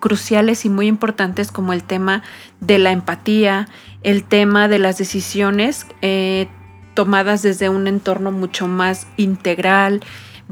cruciales 0.00 0.64
y 0.64 0.68
muy 0.68 0.86
importantes 0.86 1.52
como 1.52 1.72
el 1.72 1.82
tema 1.82 2.22
de 2.60 2.78
la 2.78 2.92
empatía, 2.92 3.68
el 4.02 4.24
tema 4.24 4.68
de 4.68 4.78
las 4.78 4.98
decisiones 4.98 5.86
eh, 6.02 6.48
tomadas 6.94 7.42
desde 7.42 7.68
un 7.68 7.86
entorno 7.86 8.32
mucho 8.32 8.66
más 8.66 9.06
integral, 9.16 10.00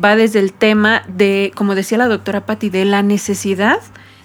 va 0.02 0.16
desde 0.16 0.40
el 0.40 0.52
tema 0.52 1.02
de, 1.08 1.52
como 1.54 1.74
decía 1.74 1.98
la 1.98 2.08
doctora 2.08 2.46
Patti, 2.46 2.70
de 2.70 2.84
la 2.84 3.02
necesidad 3.02 3.80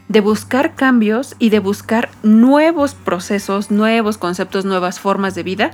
de 0.08 0.20
buscar 0.20 0.76
cambios 0.76 1.36
y 1.40 1.50
de 1.50 1.60
buscar 1.60 2.10
nuevos 2.22 2.96
procesos, 2.96 3.72
nuevos 3.72 4.18
conceptos, 4.18 4.66
nuevas 4.66 5.00
formas 5.00 5.36
de 5.36 5.44
vida, 5.44 5.72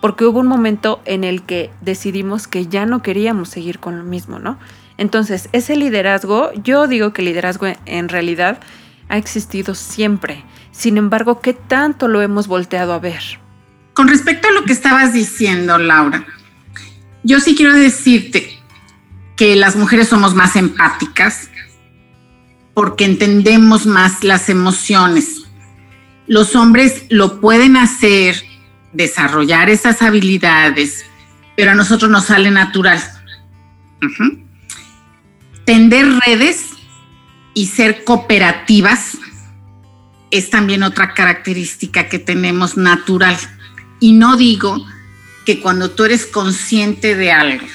porque 0.00 0.24
hubo 0.24 0.40
un 0.40 0.48
momento 0.48 1.00
en 1.04 1.22
el 1.22 1.42
que 1.42 1.70
decidimos 1.80 2.48
que 2.48 2.66
ya 2.66 2.84
no 2.84 3.00
queríamos 3.00 3.48
seguir 3.48 3.78
con 3.78 3.96
lo 3.96 4.04
mismo, 4.04 4.40
¿no? 4.40 4.58
Entonces, 4.98 5.48
ese 5.52 5.76
liderazgo, 5.76 6.52
yo 6.54 6.88
digo 6.88 7.12
que 7.12 7.22
liderazgo 7.22 7.66
en 7.84 8.08
realidad 8.08 8.58
ha 9.08 9.16
existido 9.16 9.74
siempre. 9.74 10.44
Sin 10.72 10.98
embargo, 10.98 11.40
¿qué 11.40 11.52
tanto 11.52 12.08
lo 12.08 12.22
hemos 12.22 12.46
volteado 12.48 12.92
a 12.92 12.98
ver? 12.98 13.22
Con 13.94 14.08
respecto 14.08 14.48
a 14.48 14.52
lo 14.52 14.64
que 14.64 14.72
estabas 14.72 15.12
diciendo, 15.12 15.78
Laura, 15.78 16.26
yo 17.22 17.40
sí 17.40 17.54
quiero 17.56 17.72
decirte 17.74 18.58
que 19.36 19.56
las 19.56 19.76
mujeres 19.76 20.08
somos 20.08 20.34
más 20.34 20.56
empáticas 20.56 21.50
porque 22.74 23.04
entendemos 23.04 23.86
más 23.86 24.22
las 24.22 24.48
emociones. 24.48 25.44
Los 26.26 26.54
hombres 26.56 27.04
lo 27.08 27.40
pueden 27.40 27.76
hacer, 27.76 28.42
desarrollar 28.92 29.70
esas 29.70 30.02
habilidades, 30.02 31.06
pero 31.56 31.70
a 31.70 31.74
nosotros 31.74 32.10
nos 32.10 32.26
sale 32.26 32.50
natural. 32.50 33.00
Tender 35.64 36.06
redes 36.26 36.66
y 37.56 37.68
ser 37.68 38.04
cooperativas 38.04 39.16
es 40.30 40.50
también 40.50 40.82
otra 40.82 41.14
característica 41.14 42.06
que 42.06 42.18
tenemos 42.18 42.76
natural. 42.76 43.34
Y 43.98 44.12
no 44.12 44.36
digo 44.36 44.86
que 45.46 45.60
cuando 45.62 45.90
tú 45.90 46.04
eres 46.04 46.26
consciente 46.26 47.16
de 47.16 47.32
algo, 47.32 47.66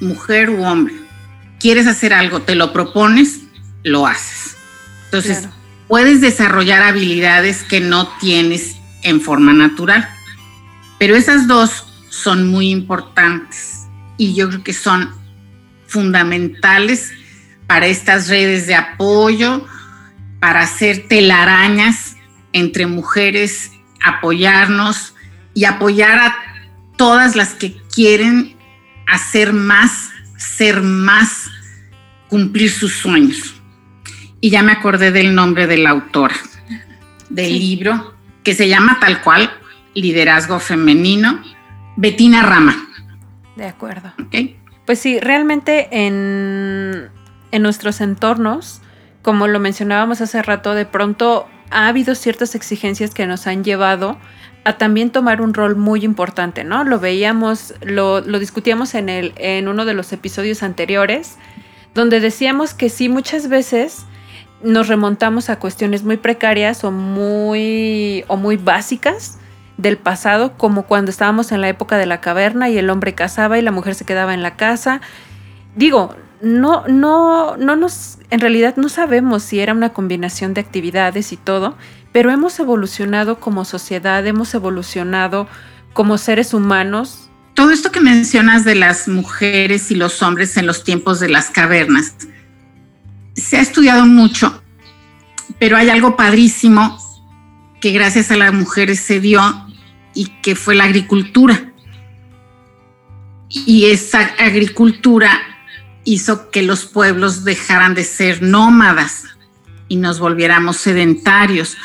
mujer 0.00 0.50
u 0.50 0.64
hombre, 0.64 0.94
quieres 1.60 1.86
hacer 1.86 2.12
algo, 2.12 2.42
te 2.42 2.56
lo 2.56 2.72
propones, 2.72 3.42
lo 3.84 4.04
haces. 4.04 4.56
Entonces, 5.04 5.48
puedes 5.86 6.20
desarrollar 6.20 6.82
habilidades 6.82 7.62
que 7.62 7.78
no 7.78 8.08
tienes 8.18 8.78
en 9.04 9.20
forma 9.20 9.52
natural. 9.52 10.08
Pero 10.98 11.14
esas 11.14 11.46
dos 11.46 11.84
son 12.08 12.48
muy 12.48 12.70
importantes 12.70 13.86
y 14.16 14.34
yo 14.34 14.48
creo 14.48 14.64
que 14.64 14.72
son 14.72 15.14
fundamentales 15.86 17.12
para 17.70 17.86
estas 17.86 18.26
redes 18.26 18.66
de 18.66 18.74
apoyo, 18.74 19.64
para 20.40 20.62
hacer 20.62 21.06
telarañas 21.06 22.16
entre 22.52 22.88
mujeres, 22.88 23.70
apoyarnos 24.02 25.14
y 25.54 25.66
apoyar 25.66 26.18
a 26.18 26.36
todas 26.96 27.36
las 27.36 27.54
que 27.54 27.76
quieren 27.94 28.56
hacer 29.06 29.52
más, 29.52 30.10
ser 30.36 30.82
más, 30.82 31.48
cumplir 32.28 32.72
sus 32.72 32.92
sueños. 32.92 33.54
Y 34.40 34.50
ya 34.50 34.64
me 34.64 34.72
acordé 34.72 35.12
del 35.12 35.32
nombre 35.32 35.68
de 35.68 35.78
la 35.78 35.90
autora 35.90 36.34
del 37.28 37.56
libro, 37.56 38.16
que 38.42 38.52
se 38.52 38.68
llama 38.68 38.98
tal 39.00 39.22
cual, 39.22 39.48
Liderazgo 39.94 40.58
Femenino, 40.58 41.40
Betina 41.96 42.42
Rama. 42.42 42.74
De 43.54 43.66
acuerdo. 43.66 44.12
Pues 44.86 44.98
sí, 44.98 45.20
realmente 45.20 45.86
en 45.92 47.19
en 47.50 47.62
nuestros 47.62 48.00
entornos 48.00 48.80
como 49.22 49.46
lo 49.46 49.60
mencionábamos 49.60 50.20
hace 50.20 50.42
rato, 50.42 50.74
de 50.74 50.86
pronto 50.86 51.46
ha 51.70 51.88
habido 51.88 52.14
ciertas 52.14 52.54
exigencias 52.54 53.12
que 53.12 53.26
nos 53.26 53.46
han 53.46 53.64
llevado 53.64 54.18
a 54.64 54.76
también 54.78 55.10
tomar 55.10 55.40
un 55.40 55.54
rol 55.54 55.76
muy 55.76 56.04
importante, 56.04 56.64
¿no? 56.64 56.84
Lo 56.84 56.98
veíamos, 56.98 57.74
lo, 57.82 58.20
lo 58.20 58.38
discutíamos 58.38 58.94
en, 58.94 59.08
el, 59.08 59.32
en 59.36 59.68
uno 59.68 59.84
de 59.84 59.94
los 59.94 60.12
episodios 60.12 60.62
anteriores, 60.62 61.36
donde 61.94 62.20
decíamos 62.20 62.74
que 62.74 62.88
sí, 62.88 63.08
muchas 63.08 63.48
veces 63.48 64.04
nos 64.62 64.88
remontamos 64.88 65.48
a 65.48 65.58
cuestiones 65.58 66.02
muy 66.02 66.16
precarias 66.16 66.84
o 66.84 66.90
muy, 66.90 68.24
o 68.28 68.36
muy 68.36 68.56
básicas 68.56 69.38
del 69.78 69.96
pasado, 69.96 70.58
como 70.58 70.84
cuando 70.84 71.10
estábamos 71.10 71.52
en 71.52 71.62
la 71.62 71.68
época 71.68 71.96
de 71.96 72.04
la 72.04 72.20
caverna 72.20 72.68
y 72.68 72.76
el 72.76 72.90
hombre 72.90 73.14
cazaba 73.14 73.58
y 73.58 73.62
la 73.62 73.70
mujer 73.70 73.94
se 73.94 74.04
quedaba 74.04 74.34
en 74.34 74.42
la 74.42 74.56
casa. 74.56 75.00
Digo, 75.74 76.14
no, 76.42 76.86
no, 76.88 77.56
no 77.56 77.76
nos, 77.76 78.18
en 78.30 78.40
realidad 78.40 78.76
no 78.76 78.88
sabemos 78.88 79.42
si 79.42 79.60
era 79.60 79.72
una 79.72 79.90
combinación 79.90 80.54
de 80.54 80.60
actividades 80.60 81.32
y 81.32 81.36
todo, 81.36 81.76
pero 82.12 82.30
hemos 82.30 82.58
evolucionado 82.58 83.40
como 83.40 83.64
sociedad, 83.64 84.26
hemos 84.26 84.54
evolucionado 84.54 85.48
como 85.92 86.18
seres 86.18 86.54
humanos. 86.54 87.30
Todo 87.54 87.70
esto 87.70 87.92
que 87.92 88.00
mencionas 88.00 88.64
de 88.64 88.74
las 88.74 89.06
mujeres 89.06 89.90
y 89.90 89.94
los 89.94 90.22
hombres 90.22 90.56
en 90.56 90.66
los 90.66 90.84
tiempos 90.84 91.20
de 91.20 91.28
las 91.28 91.50
cavernas, 91.50 92.14
se 93.34 93.58
ha 93.58 93.60
estudiado 93.60 94.06
mucho, 94.06 94.62
pero 95.58 95.76
hay 95.76 95.90
algo 95.90 96.16
padrísimo 96.16 96.98
que 97.80 97.92
gracias 97.92 98.30
a 98.30 98.36
las 98.36 98.52
mujeres 98.52 99.00
se 99.00 99.20
dio 99.20 99.40
y 100.14 100.26
que 100.42 100.54
fue 100.54 100.74
la 100.74 100.84
agricultura. 100.84 101.72
Y 103.48 103.86
esa 103.86 104.20
agricultura 104.38 105.49
hizo 106.04 106.50
que 106.50 106.62
los 106.62 106.86
pueblos 106.86 107.44
dejaran 107.44 107.94
de 107.94 108.04
ser 108.04 108.42
nómadas 108.42 109.24
y 109.88 109.96
nos 109.96 110.18
volviéramos 110.18 110.76
sedentarios. 110.78 111.76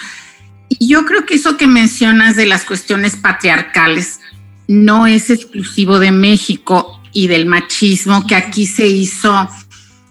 Y 0.69 0.87
yo 0.87 1.05
creo 1.05 1.25
que 1.25 1.35
eso 1.35 1.57
que 1.57 1.67
mencionas 1.67 2.35
de 2.35 2.45
las 2.45 2.65
cuestiones 2.65 3.15
patriarcales 3.15 4.19
no 4.67 5.07
es 5.07 5.29
exclusivo 5.29 5.99
de 5.99 6.11
México 6.11 7.01
y 7.11 7.27
del 7.27 7.45
machismo, 7.45 8.25
que 8.25 8.35
aquí 8.35 8.65
se 8.65 8.87
hizo 8.87 9.49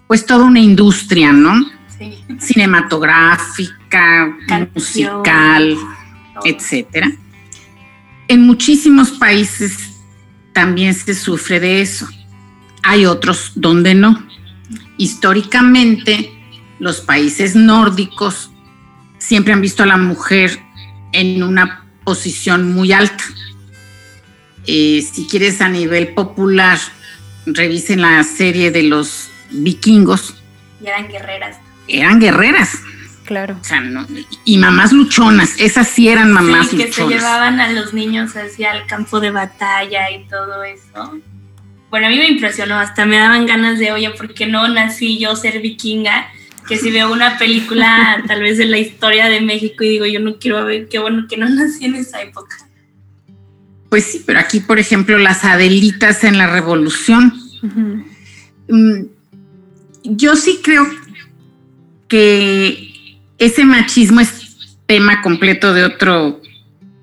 pues 0.07 0.25
toda 0.25 0.45
una 0.45 0.59
industria, 0.59 1.31
¿no? 1.31 1.65
Sí. 1.97 2.17
Cinematográfica, 2.39 4.37
musical, 4.73 5.77
etcétera. 6.43 7.11
En 8.27 8.41
muchísimos 8.41 9.11
países 9.11 9.77
también 10.53 10.93
se 10.93 11.13
sufre 11.13 11.59
de 11.59 11.81
eso. 11.81 12.07
Hay 12.87 13.07
otros 13.07 13.53
donde 13.55 13.95
no. 13.95 14.27
Históricamente, 14.97 16.31
los 16.77 17.01
países 17.01 17.55
nórdicos 17.55 18.51
siempre 19.17 19.53
han 19.53 19.61
visto 19.61 19.81
a 19.81 19.87
la 19.87 19.97
mujer 19.97 20.59
en 21.11 21.41
una 21.41 21.83
posición 22.03 22.71
muy 22.71 22.93
alta. 22.93 23.23
Eh, 24.67 25.03
si 25.11 25.25
quieres 25.25 25.61
a 25.61 25.69
nivel 25.69 26.09
popular, 26.09 26.77
revisen 27.47 28.01
la 28.01 28.23
serie 28.23 28.69
de 28.69 28.83
los 28.83 29.29
vikingos. 29.49 30.35
Y 30.79 30.85
eran 30.85 31.07
guerreras. 31.07 31.57
Eran 31.87 32.19
guerreras. 32.19 32.77
Claro. 33.25 33.59
y 34.43 34.59
mamás 34.59 34.93
luchonas, 34.93 35.59
esas 35.59 35.87
sí 35.87 36.09
eran 36.09 36.31
mamás 36.31 36.67
sí, 36.67 36.77
que 36.77 36.93
se 36.93 37.07
llevaban 37.07 37.59
a 37.59 37.71
los 37.71 37.91
niños 37.91 38.35
hacia 38.35 38.73
el 38.73 38.85
campo 38.85 39.19
de 39.19 39.31
batalla 39.31 40.11
y 40.11 40.25
todo 40.25 40.63
eso. 40.63 41.19
Bueno, 41.95 42.07
a 42.07 42.09
mí 42.09 42.17
me 42.17 42.27
impresionó, 42.27 42.77
hasta 42.77 43.05
me 43.05 43.15
daban 43.15 43.45
ganas 43.45 43.79
de, 43.79 43.93
oye, 43.93 44.09
¿por 44.09 44.33
qué 44.33 44.47
no 44.47 44.67
nací 44.67 45.17
yo 45.17 45.33
ser 45.37 45.61
vikinga? 45.61 46.27
Que 46.67 46.75
si 46.75 46.91
veo 46.91 47.09
una 47.09 47.37
película 47.37 48.21
tal 48.27 48.41
vez 48.41 48.57
de 48.57 48.65
la 48.65 48.77
historia 48.77 49.29
de 49.29 49.39
México 49.39 49.81
y 49.85 49.91
digo, 49.91 50.05
yo 50.05 50.19
no 50.19 50.37
quiero 50.37 50.65
ver, 50.65 50.89
qué 50.89 50.99
bueno 50.99 51.25
que 51.29 51.37
no 51.37 51.47
nací 51.47 51.85
en 51.85 51.95
esa 51.95 52.21
época. 52.21 52.57
Pues 53.87 54.03
sí, 54.03 54.23
pero 54.25 54.39
aquí, 54.39 54.59
por 54.59 54.77
ejemplo, 54.77 55.17
las 55.17 55.45
Adelitas 55.45 56.25
en 56.25 56.37
la 56.37 56.47
Revolución. 56.47 57.33
Mm, 58.67 59.03
yo 60.03 60.35
sí 60.35 60.59
creo 60.61 60.85
que 62.09 63.21
ese 63.37 63.63
machismo 63.63 64.19
es 64.19 64.77
tema 64.85 65.21
completo 65.21 65.73
de 65.73 65.85
otra 65.85 66.35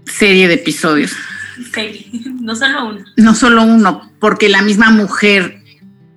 serie 0.05 0.49
de 0.49 0.55
episodios. 0.57 1.13
Sí, 1.75 2.27
no 2.43 2.55
solo 2.55 2.89
uno. 2.89 3.05
No 3.17 3.35
solo 3.35 3.63
uno, 3.63 4.12
porque 4.23 4.49
la 4.49 4.63
misma 4.63 4.93
mujer 4.93 5.65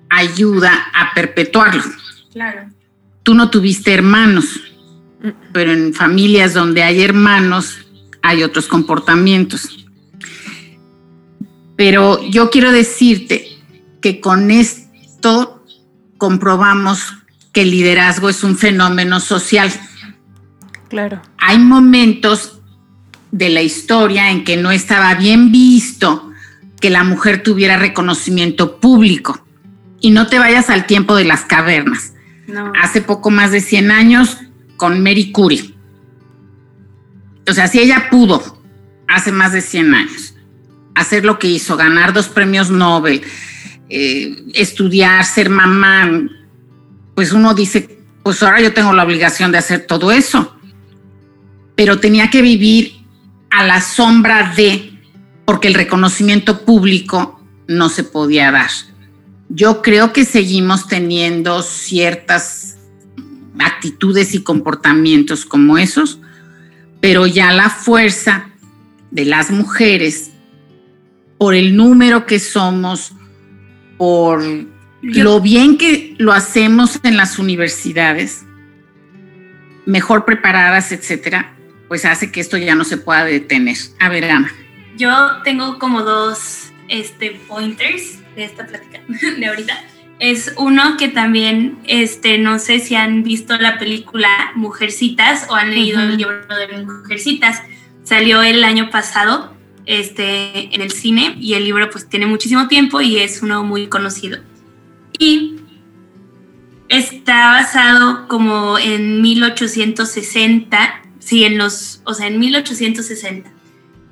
ayuda 0.08 0.70
a 0.94 1.12
perpetuarlo. 1.12 1.82
Claro. 2.32 2.70
Tú 3.24 3.34
no 3.34 3.50
tuviste 3.50 3.92
hermanos, 3.92 4.60
pero 5.52 5.72
en 5.72 5.92
familias 5.92 6.54
donde 6.54 6.84
hay 6.84 7.02
hermanos 7.02 7.78
hay 8.22 8.44
otros 8.44 8.68
comportamientos. 8.68 9.88
Pero 11.74 12.22
yo 12.30 12.48
quiero 12.48 12.70
decirte 12.70 13.58
que 14.00 14.20
con 14.20 14.52
esto 14.52 15.64
comprobamos 16.16 17.12
que 17.52 17.62
el 17.62 17.72
liderazgo 17.72 18.28
es 18.28 18.44
un 18.44 18.56
fenómeno 18.56 19.18
social. 19.18 19.72
Claro. 20.88 21.22
Hay 21.38 21.58
momentos 21.58 22.60
de 23.32 23.48
la 23.48 23.62
historia 23.62 24.30
en 24.30 24.44
que 24.44 24.56
no 24.56 24.70
estaba 24.70 25.12
bien 25.16 25.50
visto 25.50 26.26
que 26.80 26.90
la 26.90 27.04
mujer 27.04 27.42
tuviera 27.42 27.76
reconocimiento 27.76 28.78
público. 28.80 29.44
Y 30.00 30.10
no 30.10 30.26
te 30.26 30.38
vayas 30.38 30.70
al 30.70 30.86
tiempo 30.86 31.16
de 31.16 31.24
las 31.24 31.44
cavernas. 31.44 32.12
Hace 32.80 33.00
poco 33.00 33.30
más 33.30 33.50
de 33.50 33.60
100 33.60 33.90
años 33.90 34.38
con 34.76 35.02
Mary 35.02 35.32
Curie. 35.32 35.74
O 37.48 37.52
sea, 37.52 37.66
si 37.68 37.80
ella 37.80 38.08
pudo 38.10 38.62
hace 39.08 39.32
más 39.32 39.52
de 39.52 39.60
100 39.60 39.94
años 39.94 40.36
hacer 40.96 41.24
lo 41.24 41.38
que 41.38 41.48
hizo, 41.48 41.76
ganar 41.76 42.12
dos 42.12 42.28
premios 42.28 42.70
Nobel, 42.70 43.22
eh, 43.88 44.34
estudiar, 44.54 45.24
ser 45.24 45.50
mamá, 45.50 46.10
pues 47.14 47.32
uno 47.32 47.54
dice, 47.54 48.00
pues 48.22 48.42
ahora 48.42 48.60
yo 48.60 48.72
tengo 48.72 48.92
la 48.94 49.04
obligación 49.04 49.52
de 49.52 49.58
hacer 49.58 49.86
todo 49.86 50.10
eso. 50.10 50.56
Pero 51.76 52.00
tenía 52.00 52.30
que 52.30 52.40
vivir 52.40 52.94
a 53.50 53.64
la 53.64 53.82
sombra 53.82 54.54
de, 54.56 54.95
porque 55.46 55.68
el 55.68 55.74
reconocimiento 55.74 56.64
público 56.66 57.40
no 57.68 57.88
se 57.88 58.04
podía 58.04 58.50
dar. 58.50 58.70
Yo 59.48 59.80
creo 59.80 60.12
que 60.12 60.24
seguimos 60.24 60.88
teniendo 60.88 61.62
ciertas 61.62 62.76
actitudes 63.58 64.34
y 64.34 64.42
comportamientos 64.42 65.46
como 65.46 65.78
esos, 65.78 66.18
pero 67.00 67.26
ya 67.26 67.52
la 67.52 67.70
fuerza 67.70 68.50
de 69.10 69.24
las 69.24 69.50
mujeres, 69.50 70.32
por 71.38 71.54
el 71.54 71.76
número 71.76 72.26
que 72.26 72.40
somos, 72.40 73.12
por 73.96 74.42
lo 75.00 75.40
bien 75.40 75.78
que 75.78 76.16
lo 76.18 76.32
hacemos 76.32 76.98
en 77.04 77.16
las 77.16 77.38
universidades, 77.38 78.44
mejor 79.86 80.24
preparadas, 80.24 80.90
etcétera, 80.90 81.54
pues 81.86 82.04
hace 82.04 82.32
que 82.32 82.40
esto 82.40 82.56
ya 82.56 82.74
no 82.74 82.84
se 82.84 82.96
pueda 82.96 83.24
detener. 83.24 83.76
A 84.00 84.08
ver, 84.08 84.24
Ana. 84.24 84.52
Yo 84.96 85.42
tengo 85.44 85.78
como 85.78 86.02
dos 86.02 86.72
este, 86.88 87.32
pointers 87.48 88.18
de 88.34 88.44
esta 88.44 88.66
plática 88.66 89.00
de 89.38 89.46
ahorita. 89.46 89.78
Es 90.18 90.54
uno 90.56 90.96
que 90.96 91.08
también, 91.08 91.78
este, 91.84 92.38
no 92.38 92.58
sé 92.58 92.80
si 92.80 92.94
han 92.94 93.22
visto 93.22 93.58
la 93.58 93.78
película 93.78 94.52
Mujercitas 94.54 95.46
o 95.50 95.54
han 95.54 95.74
leído 95.74 96.00
el 96.00 96.16
libro 96.16 96.40
de 96.48 96.82
Mujercitas. 96.84 97.62
Salió 98.02 98.42
el 98.42 98.64
año 98.64 98.88
pasado 98.90 99.52
este, 99.84 100.74
en 100.74 100.80
el 100.80 100.90
cine 100.90 101.36
y 101.38 101.54
el 101.54 101.64
libro 101.64 101.90
pues 101.90 102.08
tiene 102.08 102.26
muchísimo 102.26 102.66
tiempo 102.66 103.02
y 103.02 103.18
es 103.18 103.42
uno 103.42 103.62
muy 103.62 103.88
conocido. 103.88 104.38
Y 105.18 105.56
está 106.88 107.48
basado 107.48 108.26
como 108.28 108.78
en 108.78 109.20
1860, 109.20 111.02
sí, 111.18 111.44
en 111.44 111.58
los, 111.58 112.00
o 112.04 112.14
sea, 112.14 112.26
en 112.26 112.38
1860, 112.38 113.50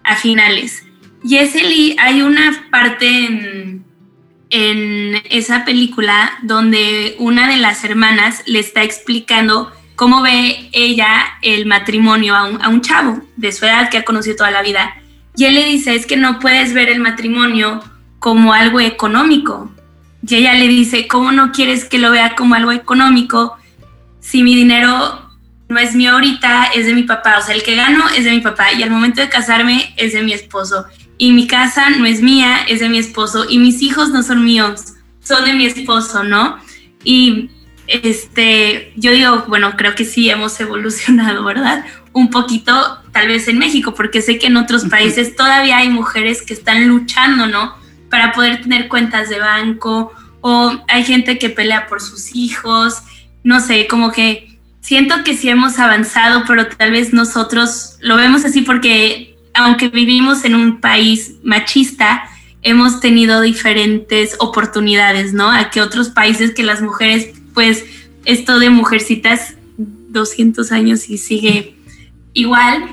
a 0.04 0.16
finales. 0.16 0.84
Y 1.22 1.36
ese 1.36 1.60
hay 1.98 2.22
una 2.22 2.66
parte 2.70 3.06
en, 3.08 3.84
en 4.50 5.22
esa 5.30 5.64
película 5.64 6.32
donde 6.42 7.16
una 7.18 7.48
de 7.48 7.56
las 7.56 7.82
hermanas 7.84 8.42
le 8.46 8.58
está 8.58 8.82
explicando 8.82 9.72
cómo 9.96 10.22
ve 10.22 10.68
ella 10.72 11.24
el 11.42 11.66
matrimonio 11.66 12.34
a 12.34 12.44
un, 12.46 12.62
a 12.62 12.68
un, 12.68 12.80
chavo 12.80 13.22
de 13.36 13.52
su 13.52 13.64
edad 13.64 13.90
que 13.90 13.98
ha 13.98 14.04
conocido 14.04 14.36
toda 14.36 14.50
la 14.50 14.62
vida. 14.62 14.96
Y 15.36 15.46
él 15.46 15.54
le 15.54 15.64
dice, 15.64 15.94
es 15.94 16.06
que 16.06 16.16
no 16.16 16.38
puedes 16.38 16.74
ver 16.74 16.88
el 16.88 17.00
matrimonio 17.00 17.82
como 18.18 18.52
algo 18.52 18.80
económico, 18.80 19.74
y 20.26 20.36
ella 20.36 20.54
le 20.54 20.68
dice, 20.68 21.06
¿cómo 21.06 21.32
no 21.32 21.52
quieres 21.52 21.84
que 21.84 21.98
lo 21.98 22.10
vea 22.10 22.34
como 22.34 22.54
algo 22.54 22.72
económico 22.72 23.56
si 24.20 24.42
mi 24.42 24.54
dinero 24.54 25.23
no 25.68 25.78
es 25.78 25.94
mío 25.94 26.12
ahorita, 26.12 26.66
es 26.74 26.86
de 26.86 26.94
mi 26.94 27.04
papá? 27.04 27.38
O 27.38 27.42
sea, 27.42 27.54
el 27.54 27.62
que 27.62 27.74
gano 27.74 28.04
es 28.16 28.24
de 28.24 28.30
mi 28.30 28.40
papá 28.40 28.72
y 28.72 28.82
al 28.82 28.90
momento 28.90 29.20
de 29.20 29.28
casarme 29.28 29.94
es 29.96 30.12
de 30.12 30.22
mi 30.22 30.32
esposo. 30.32 30.86
Y 31.16 31.32
mi 31.32 31.46
casa 31.46 31.90
no 31.90 32.06
es 32.06 32.20
mía, 32.20 32.58
es 32.68 32.80
de 32.80 32.88
mi 32.88 32.98
esposo. 32.98 33.46
Y 33.48 33.58
mis 33.58 33.82
hijos 33.82 34.10
no 34.10 34.22
son 34.22 34.44
míos, 34.44 34.94
son 35.22 35.44
de 35.44 35.54
mi 35.54 35.66
esposo, 35.66 36.24
¿no? 36.24 36.58
Y 37.04 37.50
este, 37.86 38.92
yo 38.96 39.12
digo, 39.12 39.44
bueno, 39.48 39.76
creo 39.76 39.94
que 39.94 40.04
sí 40.04 40.28
hemos 40.30 40.58
evolucionado, 40.60 41.44
¿verdad? 41.44 41.84
Un 42.12 42.30
poquito, 42.30 42.98
tal 43.12 43.28
vez 43.28 43.48
en 43.48 43.58
México, 43.58 43.94
porque 43.94 44.22
sé 44.22 44.38
que 44.38 44.46
en 44.46 44.56
otros 44.56 44.84
países 44.86 45.36
todavía 45.36 45.78
hay 45.78 45.88
mujeres 45.88 46.42
que 46.42 46.54
están 46.54 46.88
luchando, 46.88 47.46
¿no? 47.46 47.74
Para 48.10 48.32
poder 48.32 48.62
tener 48.62 48.88
cuentas 48.88 49.28
de 49.28 49.38
banco, 49.38 50.12
o 50.40 50.72
hay 50.88 51.04
gente 51.04 51.38
que 51.38 51.48
pelea 51.48 51.86
por 51.86 52.00
sus 52.00 52.34
hijos, 52.34 53.02
no 53.42 53.60
sé, 53.60 53.86
como 53.86 54.12
que 54.12 54.53
siento 54.84 55.24
que 55.24 55.34
sí 55.34 55.48
hemos 55.48 55.78
avanzado, 55.78 56.44
pero 56.46 56.68
tal 56.68 56.92
vez 56.92 57.14
nosotros 57.14 57.96
lo 58.00 58.16
vemos 58.16 58.44
así 58.44 58.60
porque 58.60 59.34
aunque 59.54 59.88
vivimos 59.88 60.44
en 60.44 60.54
un 60.54 60.80
país 60.80 61.36
machista, 61.42 62.24
hemos 62.62 63.00
tenido 63.00 63.40
diferentes 63.40 64.36
oportunidades, 64.40 65.32
¿no? 65.32 65.50
A 65.50 65.70
que 65.70 65.80
otros 65.80 66.10
países 66.10 66.52
que 66.52 66.64
las 66.64 66.82
mujeres, 66.82 67.30
pues 67.54 67.84
esto 68.26 68.58
de 68.58 68.68
mujercitas 68.68 69.54
200 69.78 70.70
años 70.70 71.08
y 71.08 71.16
sigue 71.16 71.76
igual. 72.34 72.84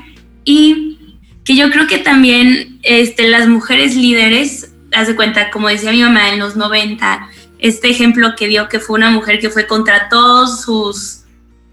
Y 0.44 1.18
que 1.44 1.56
yo 1.56 1.70
creo 1.70 1.86
que 1.86 1.98
también 1.98 2.78
este, 2.82 3.28
las 3.28 3.48
mujeres 3.48 3.96
líderes, 3.96 4.72
haz 4.92 5.08
de 5.08 5.16
cuenta, 5.16 5.50
como 5.50 5.68
decía 5.68 5.92
mi 5.92 6.02
mamá 6.02 6.30
en 6.30 6.38
los 6.38 6.56
90, 6.56 7.28
este 7.58 7.90
ejemplo 7.90 8.34
que 8.36 8.48
dio 8.48 8.68
que 8.68 8.80
fue 8.80 8.96
una 8.96 9.10
mujer 9.10 9.40
que 9.40 9.50
fue 9.50 9.66
contra 9.66 10.08
todos 10.08 10.62
sus 10.62 11.21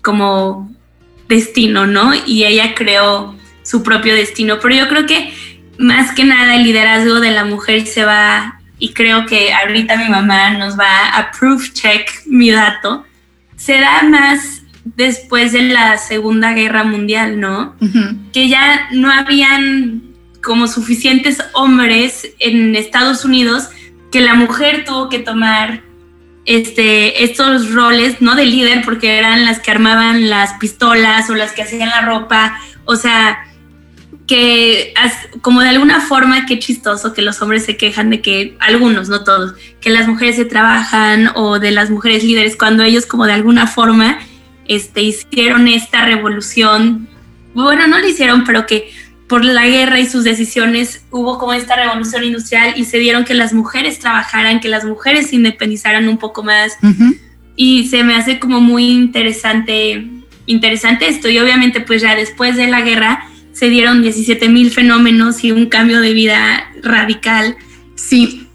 como 0.01 0.71
destino, 1.27 1.87
¿no? 1.87 2.13
Y 2.25 2.45
ella 2.45 2.73
creó 2.75 3.35
su 3.63 3.83
propio 3.83 4.15
destino. 4.15 4.59
Pero 4.59 4.75
yo 4.75 4.87
creo 4.87 5.05
que 5.05 5.33
más 5.77 6.13
que 6.13 6.25
nada 6.25 6.55
el 6.55 6.63
liderazgo 6.63 7.19
de 7.19 7.31
la 7.31 7.45
mujer 7.45 7.85
se 7.87 8.03
va, 8.03 8.59
y 8.79 8.93
creo 8.93 9.25
que 9.25 9.53
ahorita 9.53 9.97
mi 9.97 10.09
mamá 10.09 10.51
nos 10.51 10.77
va 10.77 11.09
a 11.09 11.31
proof 11.31 11.73
check 11.73 12.09
mi 12.25 12.49
dato, 12.49 13.05
se 13.55 13.79
da 13.79 14.03
más 14.03 14.63
después 14.83 15.51
de 15.51 15.63
la 15.63 15.97
Segunda 15.97 16.53
Guerra 16.53 16.83
Mundial, 16.83 17.39
¿no? 17.39 17.75
Que 18.33 18.47
ya 18.47 18.87
no 18.91 19.11
habían 19.11 20.03
como 20.41 20.67
suficientes 20.67 21.43
hombres 21.53 22.29
en 22.39 22.75
Estados 22.75 23.25
Unidos 23.25 23.69
que 24.11 24.21
la 24.21 24.33
mujer 24.33 24.85
tuvo 24.85 25.09
que 25.09 25.19
tomar 25.19 25.83
este, 26.45 27.23
estos 27.23 27.71
roles, 27.71 28.21
no 28.21 28.35
de 28.35 28.45
líder, 28.45 28.81
porque 28.83 29.17
eran 29.17 29.45
las 29.45 29.59
que 29.59 29.71
armaban 29.71 30.29
las 30.29 30.53
pistolas 30.53 31.29
o 31.29 31.35
las 31.35 31.51
que 31.51 31.61
hacían 31.61 31.89
la 31.89 32.01
ropa, 32.01 32.59
o 32.85 32.95
sea, 32.95 33.45
que 34.29 34.93
como 35.41 35.61
de 35.61 35.69
alguna 35.69 36.01
forma, 36.01 36.45
qué 36.45 36.59
chistoso 36.59 37.13
que 37.13 37.23
los 37.23 37.41
hombres 37.41 37.65
se 37.65 37.77
quejan 37.77 38.11
de 38.11 38.21
que, 38.21 38.55
algunos, 38.59 39.09
no 39.09 39.23
todos, 39.23 39.55
que 39.81 39.89
las 39.89 40.07
mujeres 40.07 40.35
se 40.35 40.45
trabajan 40.45 41.31
o 41.35 41.59
de 41.59 41.71
las 41.71 41.89
mujeres 41.89 42.23
líderes, 42.23 42.55
cuando 42.55 42.83
ellos 42.83 43.07
como 43.07 43.25
de 43.25 43.33
alguna 43.33 43.65
forma 43.65 44.19
este, 44.67 45.01
hicieron 45.01 45.67
esta 45.67 46.05
revolución, 46.05 47.09
bueno, 47.55 47.87
no 47.87 47.97
lo 47.97 48.07
hicieron, 48.07 48.43
pero 48.43 48.67
que 48.67 48.91
por 49.29 49.45
la 49.45 49.67
guerra 49.67 49.99
y 49.99 50.09
sus 50.09 50.23
decisiones 50.23 51.03
hubo 51.11 51.37
como 51.37 51.53
esta 51.53 51.75
revolución 51.75 52.23
industrial 52.23 52.73
y 52.75 52.83
se 52.83 52.97
dieron 52.97 53.23
que 53.23 53.35
las 53.35 53.53
mujeres 53.53 53.99
trabajaran, 53.99 54.59
que 54.59 54.69
las 54.69 54.83
mujeres 54.83 55.29
se 55.29 55.35
independizaran 55.35 56.09
un 56.09 56.17
poco 56.17 56.41
más. 56.41 56.73
Y 57.55 57.87
se 57.89 58.03
me 58.03 58.15
hace 58.15 58.39
como 58.39 58.59
muy 58.59 58.89
interesante, 58.89 60.07
interesante 60.47 61.07
esto. 61.07 61.29
Y 61.29 61.37
obviamente 61.37 61.79
pues 61.79 62.01
ya 62.01 62.15
después 62.15 62.57
de 62.57 62.67
la 62.67 62.81
guerra, 62.81 63.23
se 63.53 63.69
dieron 63.69 64.01
17 64.01 64.49
mil 64.49 64.71
fenómenos 64.71 65.43
y 65.43 65.51
un 65.51 65.67
cambio 65.67 66.01
de 66.01 66.13
vida 66.13 66.67
radical. 66.81 67.55
Sí, 67.93 68.47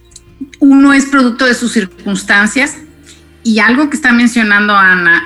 uno 0.59 0.93
es 0.93 1.07
producto 1.07 1.47
de 1.47 1.55
sus 1.55 1.73
circunstancias 1.73 2.79
y 3.45 3.61
algo 3.61 3.91
que 3.91 3.97
está 3.97 4.13
mencionando 4.13 4.75
Ana, 4.75 5.23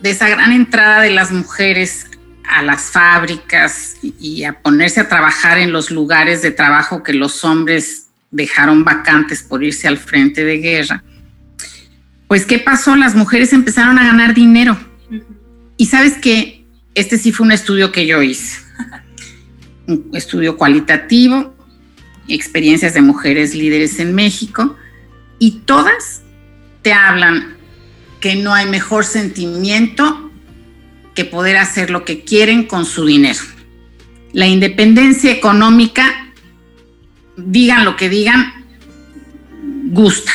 de 0.00 0.10
esa 0.10 0.28
gran 0.30 0.52
entrada 0.52 1.02
de 1.02 1.10
las 1.10 1.32
mujeres 1.32 2.06
a 2.48 2.62
las 2.62 2.90
fábricas 2.90 3.96
y 4.02 4.44
a 4.44 4.60
ponerse 4.60 5.00
a 5.00 5.08
trabajar 5.08 5.58
en 5.58 5.72
los 5.72 5.90
lugares 5.90 6.42
de 6.42 6.50
trabajo 6.50 7.02
que 7.02 7.12
los 7.12 7.44
hombres 7.44 8.08
dejaron 8.30 8.84
vacantes 8.84 9.42
por 9.42 9.62
irse 9.62 9.88
al 9.88 9.98
frente 9.98 10.44
de 10.44 10.58
guerra. 10.58 11.04
Pues, 12.28 12.44
¿qué 12.44 12.58
pasó? 12.58 12.96
Las 12.96 13.14
mujeres 13.14 13.52
empezaron 13.52 13.98
a 13.98 14.04
ganar 14.04 14.34
dinero. 14.34 14.76
Y 15.76 15.86
sabes 15.86 16.14
que 16.14 16.64
este 16.94 17.18
sí 17.18 17.32
fue 17.32 17.46
un 17.46 17.52
estudio 17.52 17.92
que 17.92 18.06
yo 18.06 18.22
hice 18.22 18.58
un 19.86 20.10
estudio 20.14 20.56
cualitativo, 20.56 21.54
experiencias 22.28 22.94
de 22.94 23.02
mujeres 23.02 23.54
líderes 23.54 24.00
en 24.00 24.14
México, 24.14 24.76
y 25.38 25.60
todas 25.66 26.22
te 26.82 26.92
hablan 26.92 27.56
que 28.20 28.36
no 28.36 28.54
hay 28.54 28.66
mejor 28.66 29.04
sentimiento 29.04 30.25
que 31.16 31.24
poder 31.24 31.56
hacer 31.56 31.90
lo 31.90 32.04
que 32.04 32.22
quieren 32.22 32.64
con 32.64 32.84
su 32.84 33.04
dinero. 33.04 33.40
La 34.32 34.46
independencia 34.46 35.32
económica, 35.32 36.28
digan 37.36 37.84
lo 37.84 37.96
que 37.96 38.08
digan, 38.08 38.52
gusta. 39.86 40.30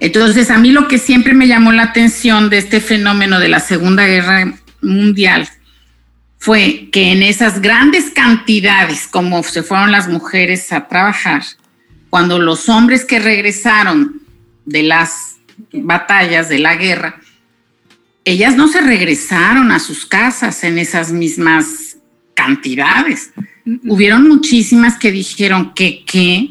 Entonces, 0.00 0.50
a 0.50 0.58
mí 0.58 0.72
lo 0.72 0.88
que 0.88 0.98
siempre 0.98 1.34
me 1.34 1.46
llamó 1.46 1.72
la 1.72 1.84
atención 1.84 2.50
de 2.50 2.58
este 2.58 2.80
fenómeno 2.80 3.38
de 3.38 3.48
la 3.48 3.60
Segunda 3.60 4.06
Guerra 4.06 4.54
Mundial 4.82 5.48
fue 6.38 6.88
que 6.90 7.12
en 7.12 7.22
esas 7.22 7.60
grandes 7.60 8.10
cantidades 8.10 9.06
como 9.06 9.42
se 9.42 9.62
fueron 9.62 9.92
las 9.92 10.08
mujeres 10.08 10.72
a 10.72 10.88
trabajar, 10.88 11.42
cuando 12.10 12.38
los 12.38 12.68
hombres 12.68 13.04
que 13.04 13.18
regresaron 13.18 14.22
de 14.64 14.82
las 14.82 15.36
batallas, 15.72 16.48
de 16.48 16.58
la 16.58 16.76
guerra, 16.76 17.20
ellas 18.26 18.56
no 18.56 18.66
se 18.66 18.80
regresaron 18.80 19.70
a 19.70 19.78
sus 19.78 20.04
casas 20.04 20.64
en 20.64 20.78
esas 20.78 21.12
mismas 21.12 21.96
cantidades. 22.34 23.30
Hubieron 23.86 24.28
muchísimas 24.28 24.98
que 24.98 25.12
dijeron 25.12 25.72
que, 25.74 26.04
que 26.04 26.50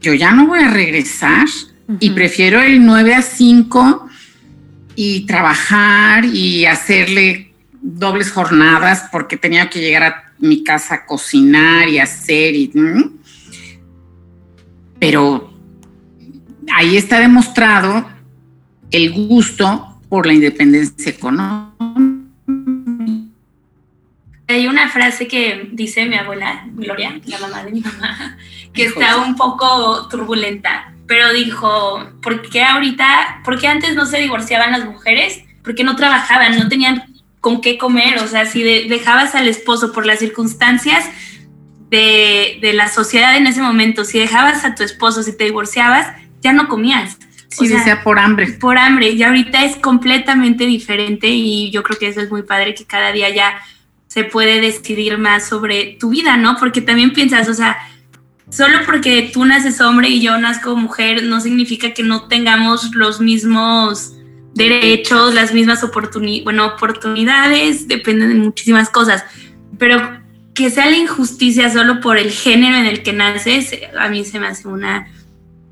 yo 0.00 0.14
ya 0.14 0.32
no 0.32 0.46
voy 0.46 0.60
a 0.60 0.70
regresar 0.70 1.46
y 2.00 2.10
prefiero 2.10 2.62
el 2.62 2.84
9 2.84 3.14
a 3.14 3.22
5 3.22 4.08
y 4.96 5.26
trabajar 5.26 6.24
y 6.24 6.64
hacerle 6.64 7.52
dobles 7.82 8.32
jornadas 8.32 9.04
porque 9.12 9.36
tenía 9.36 9.68
que 9.68 9.80
llegar 9.80 10.02
a 10.02 10.32
mi 10.38 10.64
casa 10.64 10.94
a 10.94 11.06
cocinar 11.06 11.86
y 11.90 11.98
hacer 11.98 12.54
y 12.54 12.72
pero 14.98 15.52
ahí 16.74 16.96
está 16.96 17.20
demostrado 17.20 18.08
el 18.90 19.12
gusto 19.12 19.97
por 20.08 20.26
la 20.26 20.32
independencia 20.32 21.10
económica. 21.10 21.72
Hay 24.50 24.66
una 24.66 24.88
frase 24.88 25.28
que 25.28 25.68
dice 25.72 26.06
mi 26.06 26.16
abuela 26.16 26.64
Gloria, 26.72 27.20
la 27.26 27.38
mamá 27.38 27.64
de 27.64 27.72
mi 27.72 27.80
mamá, 27.80 28.38
que 28.72 28.84
está 28.84 29.18
un 29.18 29.36
poco 29.36 30.08
turbulenta, 30.08 30.94
pero 31.06 31.32
dijo, 31.32 32.08
¿por 32.22 32.42
qué 32.48 32.62
ahorita, 32.62 33.42
por 33.44 33.58
qué 33.58 33.68
antes 33.68 33.94
no 33.94 34.06
se 34.06 34.18
divorciaban 34.18 34.72
las 34.72 34.84
mujeres? 34.86 35.42
Porque 35.62 35.84
no 35.84 35.96
trabajaban, 35.96 36.58
no 36.58 36.68
tenían 36.68 37.04
con 37.40 37.60
qué 37.60 37.76
comer, 37.76 38.18
o 38.18 38.26
sea, 38.26 38.46
si 38.46 38.62
dejabas 38.62 39.34
al 39.34 39.48
esposo 39.48 39.92
por 39.92 40.06
las 40.06 40.18
circunstancias 40.18 41.04
de, 41.90 42.72
la 42.74 42.88
sociedad 42.88 43.36
en 43.36 43.46
ese 43.46 43.62
momento, 43.62 44.04
si 44.04 44.18
dejabas 44.18 44.64
a 44.64 44.74
tu 44.74 44.82
esposo, 44.82 45.22
si 45.22 45.36
te 45.36 45.44
divorciabas, 45.44 46.08
ya 46.40 46.52
no 46.52 46.68
comías. 46.68 47.18
Sí, 47.48 47.72
o 47.72 47.82
sea, 47.82 48.02
por 48.02 48.18
hambre. 48.18 48.52
Por 48.52 48.78
hambre, 48.78 49.10
y 49.10 49.22
ahorita 49.22 49.64
es 49.64 49.76
completamente 49.76 50.66
diferente 50.66 51.28
y 51.28 51.70
yo 51.70 51.82
creo 51.82 51.98
que 51.98 52.08
eso 52.08 52.20
es 52.20 52.30
muy 52.30 52.42
padre 52.42 52.74
que 52.74 52.84
cada 52.84 53.10
día 53.12 53.30
ya 53.30 53.60
se 54.06 54.24
puede 54.24 54.60
decidir 54.60 55.18
más 55.18 55.48
sobre 55.48 55.96
tu 55.98 56.10
vida, 56.10 56.36
¿no? 56.36 56.56
Porque 56.58 56.80
también 56.80 57.12
piensas, 57.12 57.48
o 57.48 57.54
sea, 57.54 57.78
solo 58.50 58.78
porque 58.86 59.30
tú 59.32 59.44
naces 59.44 59.80
hombre 59.80 60.08
y 60.08 60.20
yo 60.20 60.38
nazco 60.38 60.76
mujer 60.76 61.22
no 61.24 61.40
significa 61.40 61.92
que 61.94 62.02
no 62.02 62.28
tengamos 62.28 62.94
los 62.94 63.20
mismos 63.20 64.14
derechos, 64.54 65.34
las 65.34 65.52
mismas 65.52 65.84
oportunidades, 65.84 66.44
bueno, 66.44 66.66
oportunidades, 66.66 67.86
dependen 67.88 68.30
de 68.30 68.34
muchísimas 68.34 68.90
cosas, 68.90 69.24
pero 69.78 70.20
que 70.54 70.70
sea 70.70 70.90
la 70.90 70.96
injusticia 70.96 71.70
solo 71.70 72.00
por 72.00 72.18
el 72.18 72.30
género 72.30 72.76
en 72.76 72.86
el 72.86 73.02
que 73.02 73.12
naces, 73.12 73.72
a 73.98 74.08
mí 74.08 74.24
se 74.24 74.40
me 74.40 74.48
hace 74.48 74.66
una 74.66 75.06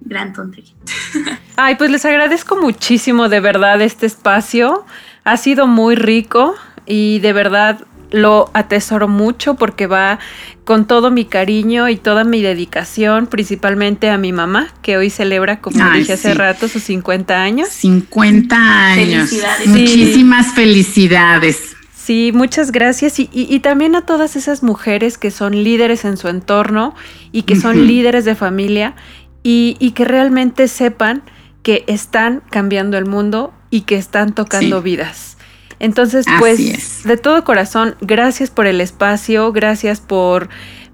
gran 0.09 0.33
tontería. 0.33 0.73
Ay, 1.57 1.77
pues 1.77 1.91
les 1.91 2.05
agradezco 2.05 2.57
muchísimo 2.57 3.29
de 3.29 3.41
verdad 3.41 3.81
este 3.81 4.07
espacio. 4.07 4.85
Ha 5.25 5.37
sido 5.37 5.67
muy 5.67 5.95
rico 5.95 6.55
y 6.87 7.19
de 7.21 7.33
verdad 7.33 7.87
lo 8.11 8.51
atesoro 8.55 9.09
mucho 9.09 9.55
porque 9.55 9.87
va 9.87 10.19
con 10.65 10.87
todo 10.87 11.11
mi 11.11 11.25
cariño 11.25 11.89
y 11.89 11.97
toda 11.97 12.25
mi 12.25 12.43
dedicación, 12.43 13.27
principalmente 13.27 14.11
a 14.11 14.19
mi 14.19 14.33
mamá, 14.33 14.69
que 14.83 14.97
hoy 14.97 15.11
celebra, 15.11 15.61
como 15.61 15.91
dije 15.91 16.13
hace 16.13 16.35
rato, 16.35 16.69
sus 16.69 16.85
50 16.85 17.43
años. 17.43 17.69
50 17.69 18.57
años. 18.57 19.31
Felicidades. 19.31 19.69
Muchísimas 19.69 20.55
felicidades. 20.55 21.77
Sí, 22.07 22.31
muchas 22.33 22.71
gracias. 22.71 23.15
Y, 23.19 23.59
también 23.61 23.97
a 23.97 24.03
todas 24.03 24.37
esas 24.37 24.63
mujeres 24.63 25.19
que 25.19 25.33
son 25.33 25.65
líderes 25.65 26.05
en 26.05 26.17
su 26.17 26.29
entorno 26.29 26.95
y 27.33 27.43
que 27.43 27.57
son 27.57 27.89
líderes 27.89 28.25
de 28.25 28.37
familia 28.37 28.95
y, 29.47 29.77
y 29.79 29.93
que 29.93 30.05
realmente 30.05 30.67
sepan 30.67 31.23
que 31.63 31.85
están 31.87 32.43
cambiando 32.51 32.99
el 32.99 33.07
mundo 33.07 33.55
y 33.71 33.83
que 33.83 33.95
están 33.95 34.35
tocando 34.35 34.83
vidas. 34.83 35.37
Entonces, 35.79 36.27
pues, 36.41 37.05
de 37.05 37.17
todo 37.17 37.45
corazón, 37.45 37.95
gracias 38.01 38.51
por 38.51 38.67
el 38.67 38.81
espacio, 38.81 39.53
gracias 39.53 40.01
por 40.01 40.49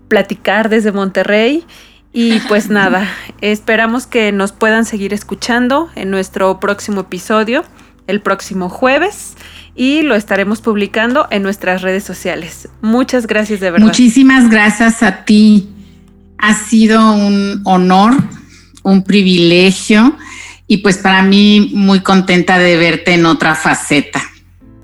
platicar 0.08 0.68
desde 0.68 0.92
Monterrey. 0.92 1.64
Y 2.12 2.40
pues 2.40 2.68
nada, 2.70 3.08
esperamos 3.40 4.06
que 4.06 4.32
nos 4.32 4.52
puedan 4.52 4.84
seguir 4.84 5.14
escuchando 5.14 5.88
en 5.94 6.10
nuestro 6.10 6.60
próximo 6.60 7.00
episodio, 7.02 7.64
el 8.06 8.20
próximo 8.20 8.68
jueves, 8.68 9.34
y 9.74 10.02
lo 10.02 10.14
estaremos 10.14 10.60
publicando 10.60 11.26
en 11.30 11.42
nuestras 11.42 11.80
redes 11.80 12.04
sociales. 12.04 12.68
Muchas 12.82 13.26
gracias 13.26 13.60
de 13.60 13.70
verdad. 13.70 13.86
Muchísimas 13.86 14.50
gracias 14.50 15.02
a 15.02 15.24
ti. 15.24 15.70
Ha 16.36 16.52
sido 16.52 17.14
un 17.14 17.62
honor, 17.64 18.14
un 18.82 19.04
privilegio 19.04 20.16
y 20.66 20.78
pues 20.78 20.98
para 20.98 21.22
mí 21.22 21.70
muy 21.74 22.00
contenta 22.00 22.58
de 22.58 22.76
verte 22.76 23.14
en 23.14 23.26
otra 23.26 23.54
faceta. 23.54 24.22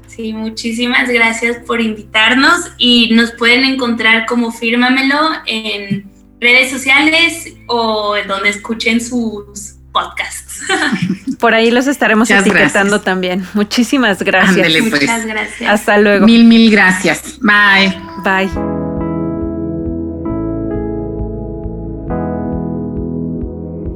Sí, 0.07 0.33
muchísimas 0.33 1.09
gracias 1.09 1.59
por 1.65 1.81
invitarnos 1.81 2.73
y 2.77 3.11
nos 3.15 3.31
pueden 3.33 3.65
encontrar 3.65 4.27
como 4.27 4.51
Fírmamelo 4.51 5.17
en 5.47 6.11
redes 6.41 6.71
sociales 6.71 7.55
o 7.69 8.17
en 8.17 8.27
donde 8.27 8.49
escuchen 8.49 9.01
sus 9.01 9.77
podcasts. 9.93 10.61
Por 11.39 11.55
ahí 11.55 11.71
los 11.71 11.87
estaremos 11.87 12.31
etiquetando 12.31 13.01
también. 13.01 13.47
Muchísimas 13.55 14.23
gracias. 14.23 14.67
Pues. 14.67 15.03
Muchas 15.03 15.27
gracias. 15.27 15.71
Hasta 15.71 15.99
luego. 15.99 16.27
Mil, 16.27 16.45
mil 16.45 16.71
gracias. 16.71 17.39
Bye. 17.41 17.97
Bye. 18.25 18.78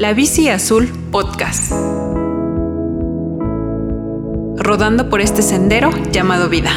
La 0.03 0.15
Bici 0.15 0.49
Azul 0.49 0.89
Podcast. 1.13 1.71
Rodando 4.57 5.09
por 5.09 5.21
este 5.21 5.43
sendero 5.43 5.91
llamado 6.11 6.49
vida. 6.49 6.73